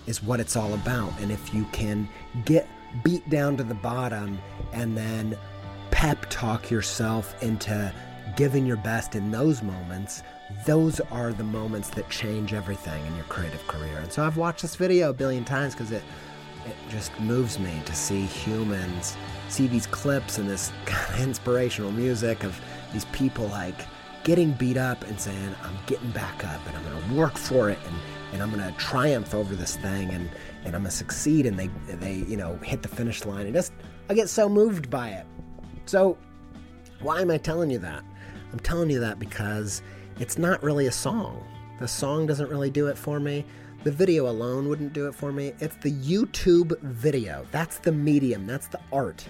[0.07, 1.11] is what it's all about.
[1.19, 2.07] And if you can
[2.45, 2.67] get
[3.03, 4.39] beat down to the bottom
[4.73, 5.37] and then
[5.91, 7.93] pep talk yourself into
[8.35, 10.23] giving your best in those moments,
[10.65, 13.97] those are the moments that change everything in your creative career.
[13.97, 16.03] And so I've watched this video a billion times because it
[16.65, 19.17] it just moves me to see humans
[19.53, 22.59] see these clips and this kind of inspirational music of
[22.91, 23.85] these people like
[24.23, 27.69] getting beat up and saying, I'm getting back up and I'm going to work for
[27.69, 27.95] it and,
[28.31, 30.29] and I'm going to triumph over this thing and,
[30.63, 31.45] and I'm going to succeed.
[31.45, 33.45] And they, they, you know, hit the finish line.
[33.45, 33.73] And just,
[34.09, 35.25] I get so moved by it.
[35.85, 36.17] So,
[37.01, 38.03] why am I telling you that?
[38.53, 39.81] I'm telling you that because
[40.19, 41.43] it's not really a song.
[41.79, 43.45] The song doesn't really do it for me.
[43.83, 45.53] The video alone wouldn't do it for me.
[45.59, 47.45] It's the YouTube video.
[47.51, 49.27] That's the medium, that's the art.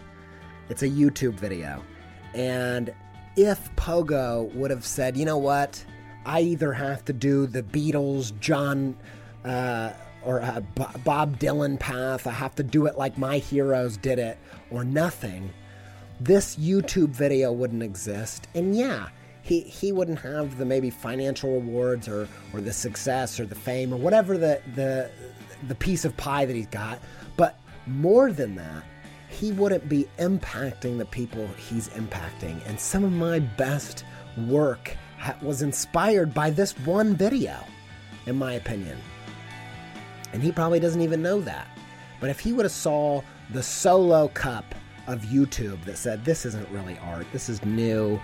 [0.70, 1.84] It's a YouTube video.
[2.34, 2.94] And
[3.36, 5.84] if Pogo would have said, you know what,
[6.26, 8.96] I either have to do the Beatles, John,
[9.44, 13.98] uh, or uh, B- Bob Dylan path, I have to do it like my heroes
[13.98, 14.38] did it,
[14.72, 15.52] or nothing,
[16.20, 18.48] this YouTube video wouldn't exist.
[18.54, 19.10] And yeah,
[19.44, 23.94] he, he wouldn't have the maybe financial rewards or, or the success or the fame
[23.94, 25.12] or whatever the, the,
[25.68, 27.00] the piece of pie that he's got.
[27.36, 28.84] But more than that,
[29.28, 32.66] he wouldn't be impacting the people he's impacting.
[32.68, 34.06] And some of my best
[34.48, 37.58] work ha- was inspired by this one video,
[38.26, 38.98] in my opinion.
[40.32, 41.68] And he probably doesn't even know that.
[42.22, 44.74] But if he would have saw the solo cup
[45.08, 48.22] of YouTube that said this isn't really art, this is new,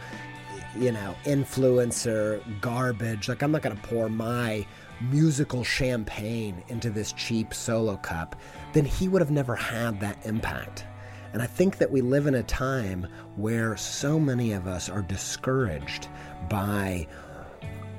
[0.78, 4.66] you know, influencer garbage, like I'm not going to pour my
[5.10, 8.36] musical champagne into this cheap solo cup,
[8.74, 10.86] then he would have never had that impact.
[11.34, 15.02] And I think that we live in a time where so many of us are
[15.04, 16.08] discouraged
[16.50, 17.08] by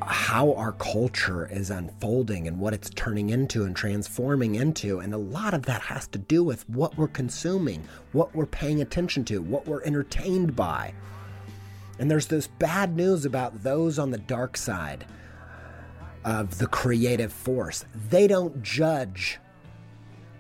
[0.03, 4.99] how our culture is unfolding and what it's turning into and transforming into.
[4.99, 8.81] And a lot of that has to do with what we're consuming, what we're paying
[8.81, 10.95] attention to, what we're entertained by.
[12.01, 15.05] And there's this bad news about those on the dark side
[16.25, 17.85] of the creative force.
[18.09, 19.39] They don't judge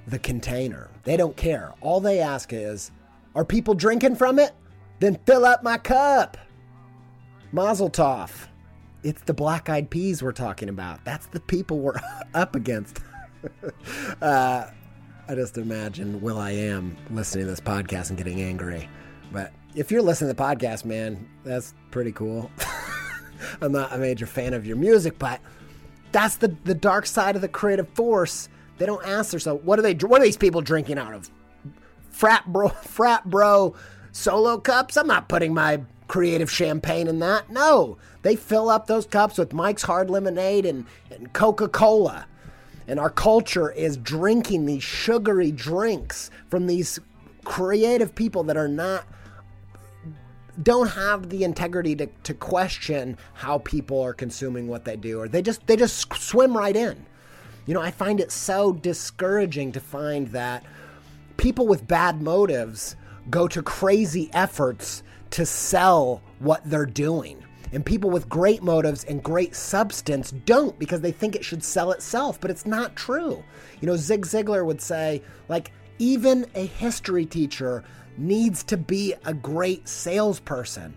[0.06, 0.88] the container.
[1.04, 1.74] They don't care.
[1.82, 2.90] All they ask is,
[3.34, 4.52] are people drinking from it?
[5.00, 6.38] Then fill up my cup.
[7.52, 8.48] Mazel tov.
[9.02, 11.04] It's the black eyed peas we're talking about.
[11.04, 12.00] That's the people we're
[12.34, 13.00] up against.
[14.22, 14.66] uh,
[15.28, 18.88] I just imagine Will I Am listening to this podcast and getting angry.
[19.32, 22.50] But if you're listening to the podcast, man, that's pretty cool.
[23.60, 25.40] I'm not a major fan of your music, but
[26.12, 28.48] that's the, the dark side of the creative force
[28.80, 29.92] they don't ask themselves, what are they?
[29.92, 31.30] What are these people drinking out of?
[32.10, 33.74] Frat bro, frat bro,
[34.10, 34.96] solo cups.
[34.96, 37.50] I'm not putting my creative champagne in that.
[37.50, 42.26] No, they fill up those cups with Mike's Hard Lemonade and, and Coca Cola.
[42.88, 46.98] And our culture is drinking these sugary drinks from these
[47.44, 49.04] creative people that are not
[50.62, 55.28] don't have the integrity to, to question how people are consuming what they do or
[55.28, 57.06] they just they just swim right in
[57.70, 60.64] you know, I find it so discouraging to find that
[61.36, 62.96] people with bad motives
[63.30, 67.44] go to crazy efforts to sell what they're doing.
[67.72, 71.92] And people with great motives and great substance don't because they think it should sell
[71.92, 73.44] itself, but it's not true.
[73.80, 77.84] You know, Zig Ziglar would say, like, even a history teacher
[78.16, 80.94] needs to be a great salesperson.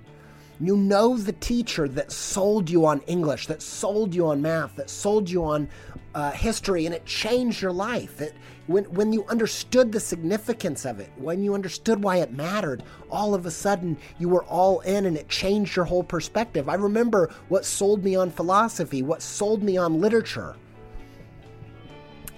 [0.59, 4.89] You know the teacher that sold you on English, that sold you on math, that
[4.89, 5.67] sold you on
[6.15, 8.21] uh, history, and it changed your life.
[8.21, 8.33] It,
[8.67, 13.33] when, when you understood the significance of it, when you understood why it mattered, all
[13.33, 16.69] of a sudden you were all in and it changed your whole perspective.
[16.69, 20.55] I remember what sold me on philosophy, what sold me on literature.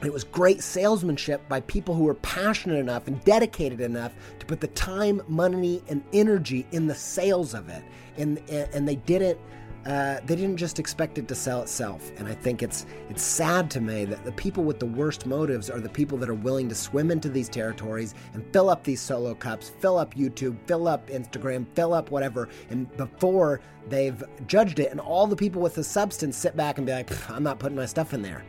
[0.06, 4.60] It was great salesmanship by people who were passionate enough and dedicated enough to put
[4.60, 7.84] the time, money, and energy in the sales of it
[8.18, 9.40] and and they didn't
[9.86, 12.12] uh, they didn't just expect it to sell itself.
[12.18, 15.70] And I think it's it's sad to me that the people with the worst motives
[15.70, 19.00] are the people that are willing to swim into these territories and fill up these
[19.00, 24.80] solo cups, fill up YouTube, fill up Instagram, fill up whatever, and before they've judged
[24.80, 27.60] it, and all the people with the substance sit back and be like, I'm not
[27.60, 28.44] putting my stuff in there.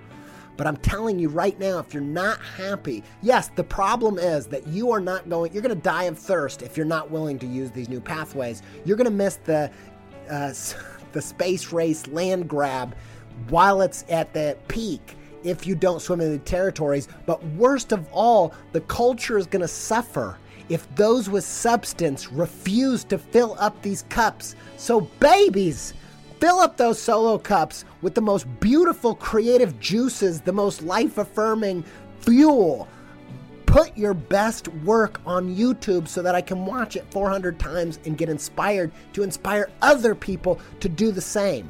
[0.56, 4.66] But I'm telling you right now, if you're not happy, yes, the problem is that
[4.66, 7.46] you are not going, you're going to die of thirst if you're not willing to
[7.46, 8.62] use these new pathways.
[8.84, 9.70] You're going to miss the,
[10.30, 10.52] uh,
[11.12, 12.96] the space race land grab
[13.48, 17.08] while it's at the peak if you don't swim in the territories.
[17.26, 20.38] But worst of all, the culture is going to suffer
[20.68, 24.56] if those with substance refuse to fill up these cups.
[24.76, 25.94] So, babies,
[26.40, 31.84] fill up those solo cups with the most beautiful creative juices, the most life affirming
[32.20, 32.88] fuel.
[33.66, 38.16] Put your best work on YouTube so that I can watch it 400 times and
[38.16, 41.68] get inspired to inspire other people to do the same.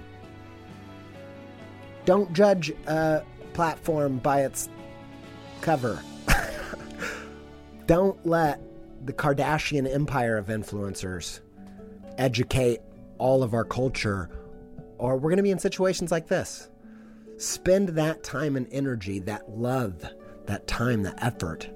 [2.05, 3.22] Don't judge a
[3.55, 4.68] platform by its
[5.60, 6.01] cover.
[7.86, 8.60] Don't let
[9.05, 11.40] the Kardashian empire of influencers
[12.18, 12.80] educate
[13.18, 14.30] all of our culture,
[14.98, 16.70] or we're going to be in situations like this.
[17.36, 20.05] Spend that time and energy, that love,
[20.47, 21.70] that time, that effort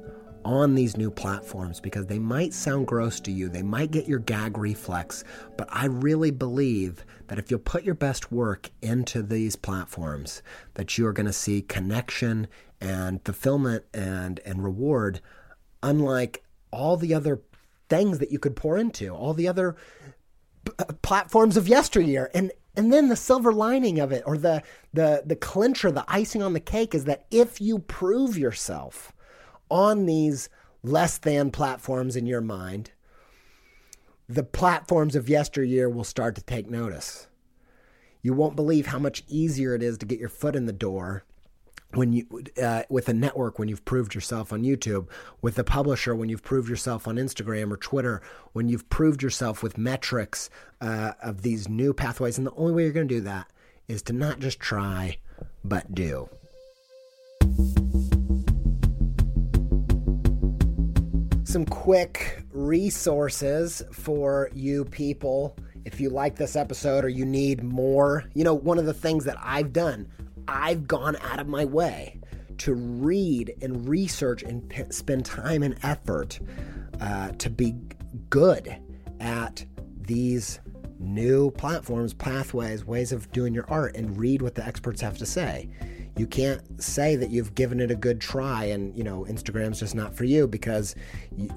[0.45, 3.49] on these new platforms because they might sound gross to you.
[3.49, 5.23] They might get your gag reflex,
[5.59, 10.43] but I really believe that if you'll put your best work into these platforms,
[10.75, 12.49] that you are going to see connection
[12.81, 15.21] and fulfillment and and reward
[15.83, 17.41] unlike all the other
[17.89, 19.77] things that you could pour into, all the other
[20.65, 20.73] p-
[21.03, 22.31] platforms of yesteryear.
[22.35, 26.43] And and then the silver lining of it or the the the clincher, the icing
[26.43, 29.13] on the cake is that if you prove yourself
[29.71, 30.49] on these
[30.83, 32.93] less than platforms in your mind,
[34.29, 37.27] the platforms of yesteryear will start to take notice.
[38.23, 41.25] You won't believe how much easier it is to get your foot in the door
[41.95, 42.27] when you
[42.63, 45.09] uh, with a network when you've proved yourself on YouTube,
[45.43, 48.23] with a publisher when you've proved yourself on Instagram or Twitter,
[48.53, 50.51] when you've proved yourself with metrics
[50.81, 53.51] uh, of these new pathways, and the only way you're going to do that
[53.89, 55.19] is to not just try,
[55.65, 56.29] but do.
[61.45, 65.57] Some quick resources for you people.
[65.85, 69.25] If you like this episode or you need more, you know, one of the things
[69.25, 70.07] that I've done
[70.51, 72.21] I've gone out of my way
[72.59, 76.41] to read and research and p- spend time and effort
[77.01, 77.75] uh, to be
[78.29, 78.77] good
[79.21, 79.65] at
[80.03, 80.61] these
[80.99, 85.27] new platforms, pathways, ways of doing your art, and read what the experts have to
[85.27, 85.71] say.
[86.17, 89.95] You can't say that you've given it a good try and you know Instagram's just
[89.95, 90.95] not for you because
[91.37, 91.49] you,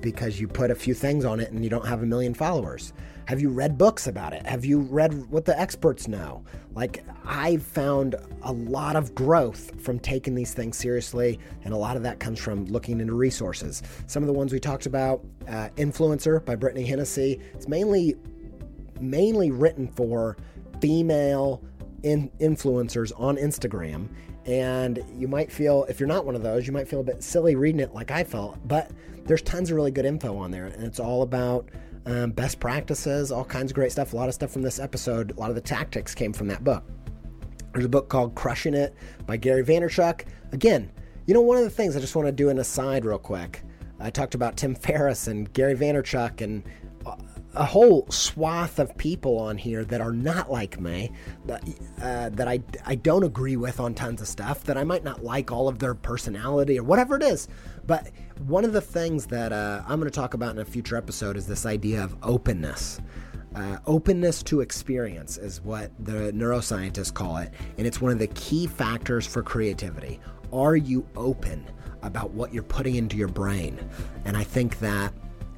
[0.00, 2.92] because you put a few things on it and you don't have a million followers.
[3.26, 4.44] Have you read books about it?
[4.44, 6.44] Have you read what the experts know?
[6.74, 11.96] Like, I've found a lot of growth from taking these things seriously, and a lot
[11.96, 13.82] of that comes from looking into resources.
[14.08, 17.40] Some of the ones we talked about uh, Influencer by Brittany Hennessy.
[17.54, 18.16] It's mainly
[19.00, 20.36] mainly written for
[20.80, 21.62] female
[22.04, 24.08] in- influencers on Instagram.
[24.46, 27.22] And you might feel, if you're not one of those, you might feel a bit
[27.22, 28.58] silly reading it like I felt.
[28.68, 28.90] But
[29.24, 30.66] there's tons of really good info on there.
[30.66, 31.70] And it's all about
[32.06, 34.12] um, best practices, all kinds of great stuff.
[34.12, 36.62] A lot of stuff from this episode, a lot of the tactics came from that
[36.62, 36.84] book.
[37.72, 38.94] There's a book called Crushing It
[39.26, 40.26] by Gary Vaynerchuk.
[40.52, 40.92] Again,
[41.26, 43.62] you know, one of the things I just want to do an aside real quick.
[43.98, 46.62] I talked about Tim Ferriss and Gary Vaynerchuk and
[47.56, 51.12] a whole swath of people on here that are not like me,
[51.46, 51.62] that,
[52.00, 55.22] uh, that I, I don't agree with on tons of stuff, that I might not
[55.22, 57.48] like all of their personality or whatever it is.
[57.86, 58.10] But
[58.46, 61.36] one of the things that uh, I'm going to talk about in a future episode
[61.36, 63.00] is this idea of openness.
[63.54, 68.26] Uh, openness to experience is what the neuroscientists call it, and it's one of the
[68.28, 70.18] key factors for creativity.
[70.52, 71.64] Are you open
[72.02, 73.78] about what you're putting into your brain?
[74.24, 75.12] And I think that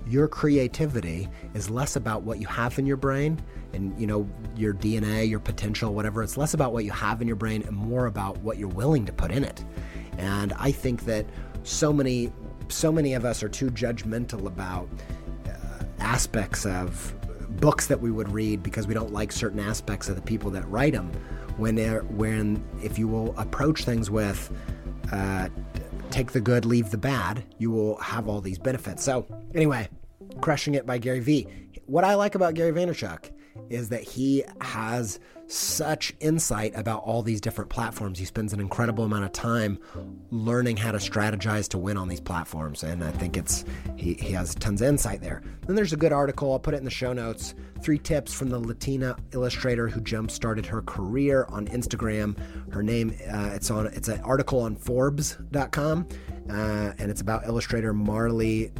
[0.09, 3.41] your creativity is less about what you have in your brain
[3.73, 6.23] and you know your DNA, your potential, whatever.
[6.23, 9.05] It's less about what you have in your brain and more about what you're willing
[9.07, 9.65] to put in it.
[10.19, 11.27] And I think that
[11.65, 12.33] so many
[12.69, 14.89] so many of us are too judgmental about
[15.47, 17.15] uh, aspects of
[17.61, 20.69] books that we would read because we don't like certain aspects of the people that
[20.69, 21.11] write them.
[21.57, 21.79] When
[22.17, 24.53] when if you will approach things with
[25.11, 25.49] uh,
[26.11, 29.05] take the good, leave the bad, you will have all these benefits.
[29.05, 29.89] So, anyway,
[30.41, 31.47] Crushing It by Gary Vee.
[31.87, 33.31] What I like about Gary Vaynerchuk
[33.71, 35.19] is that he has
[35.49, 38.19] such insight about all these different platforms.
[38.19, 39.79] He spends an incredible amount of time
[40.31, 42.83] learning how to strategize to win on these platforms.
[42.83, 43.65] And I think it's
[43.97, 45.43] he, he has tons of insight there.
[45.67, 47.55] Then there's a good article, I'll put it in the show notes.
[47.83, 52.37] Three tips from the Latina illustrator who jump started her career on Instagram.
[52.73, 56.09] Her name uh, it's on it's an article on Forbes.com.
[56.49, 58.73] Uh, and it's about illustrator Marley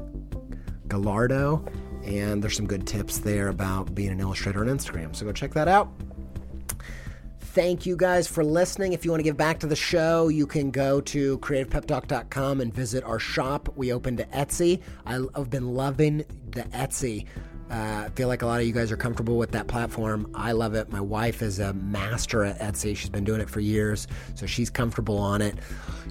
[0.89, 1.65] Gallardo
[2.07, 5.15] and there's some good tips there about being an illustrator on Instagram.
[5.15, 5.91] So go check that out.
[7.41, 8.93] Thank you guys for listening.
[8.93, 12.73] If you want to give back to the show, you can go to creativepeptalk.com and
[12.73, 13.71] visit our shop.
[13.77, 14.83] We opened to Etsy.
[15.07, 16.19] I've been loving
[16.51, 17.25] the Etsy.
[17.71, 20.31] Uh, I feel like a lot of you guys are comfortable with that platform.
[20.35, 20.93] I love it.
[20.93, 22.97] My wife is a master at Etsy.
[22.97, 25.57] She's been doing it for years, so she's comfortable on it.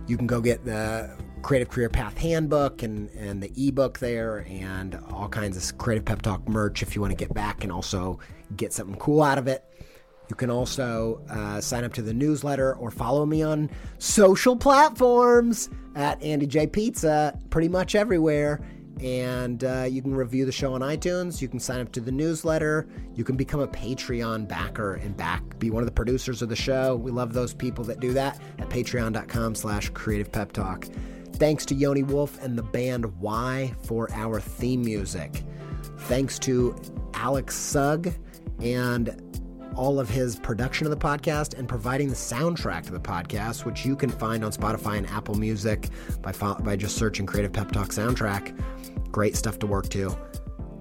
[0.08, 1.16] You can go get the
[1.46, 6.24] Creative Career Path Handbook and, and the ebook there, and all kinds of Creative Pep
[6.24, 8.18] Talk merch if you want to get back and also
[8.56, 9.64] get something cool out of it.
[10.28, 13.70] You can also uh, sign up to the newsletter or follow me on
[14.00, 18.60] social platforms at Andy J Pizza, pretty much everywhere.
[19.04, 21.44] And uh, you can review the show on iTunes.
[21.44, 22.88] You can sign up to the newsletter.
[23.14, 26.56] You can become a Patreon backer and back, be one of the producers of the
[26.56, 26.96] show.
[26.96, 30.88] We love those people that do that at patreon.com slash creative pep talk.
[31.36, 33.76] Thanks to Yoni Wolf and the band WHY?
[33.84, 35.44] for our theme music.
[36.00, 36.76] Thanks to
[37.14, 38.14] Alex Sugg
[38.62, 39.22] and
[39.76, 43.86] all of his production of the podcast and providing the soundtrack to the podcast, which
[43.86, 45.90] you can find on Spotify and Apple Music
[46.22, 48.58] by, by just searching Creative Pep Talk Soundtrack.
[49.12, 50.16] Great stuff to work to.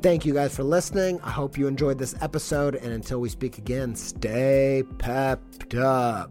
[0.03, 1.19] Thank you guys for listening.
[1.23, 2.77] I hope you enjoyed this episode.
[2.77, 6.31] And until we speak again, stay pepped up.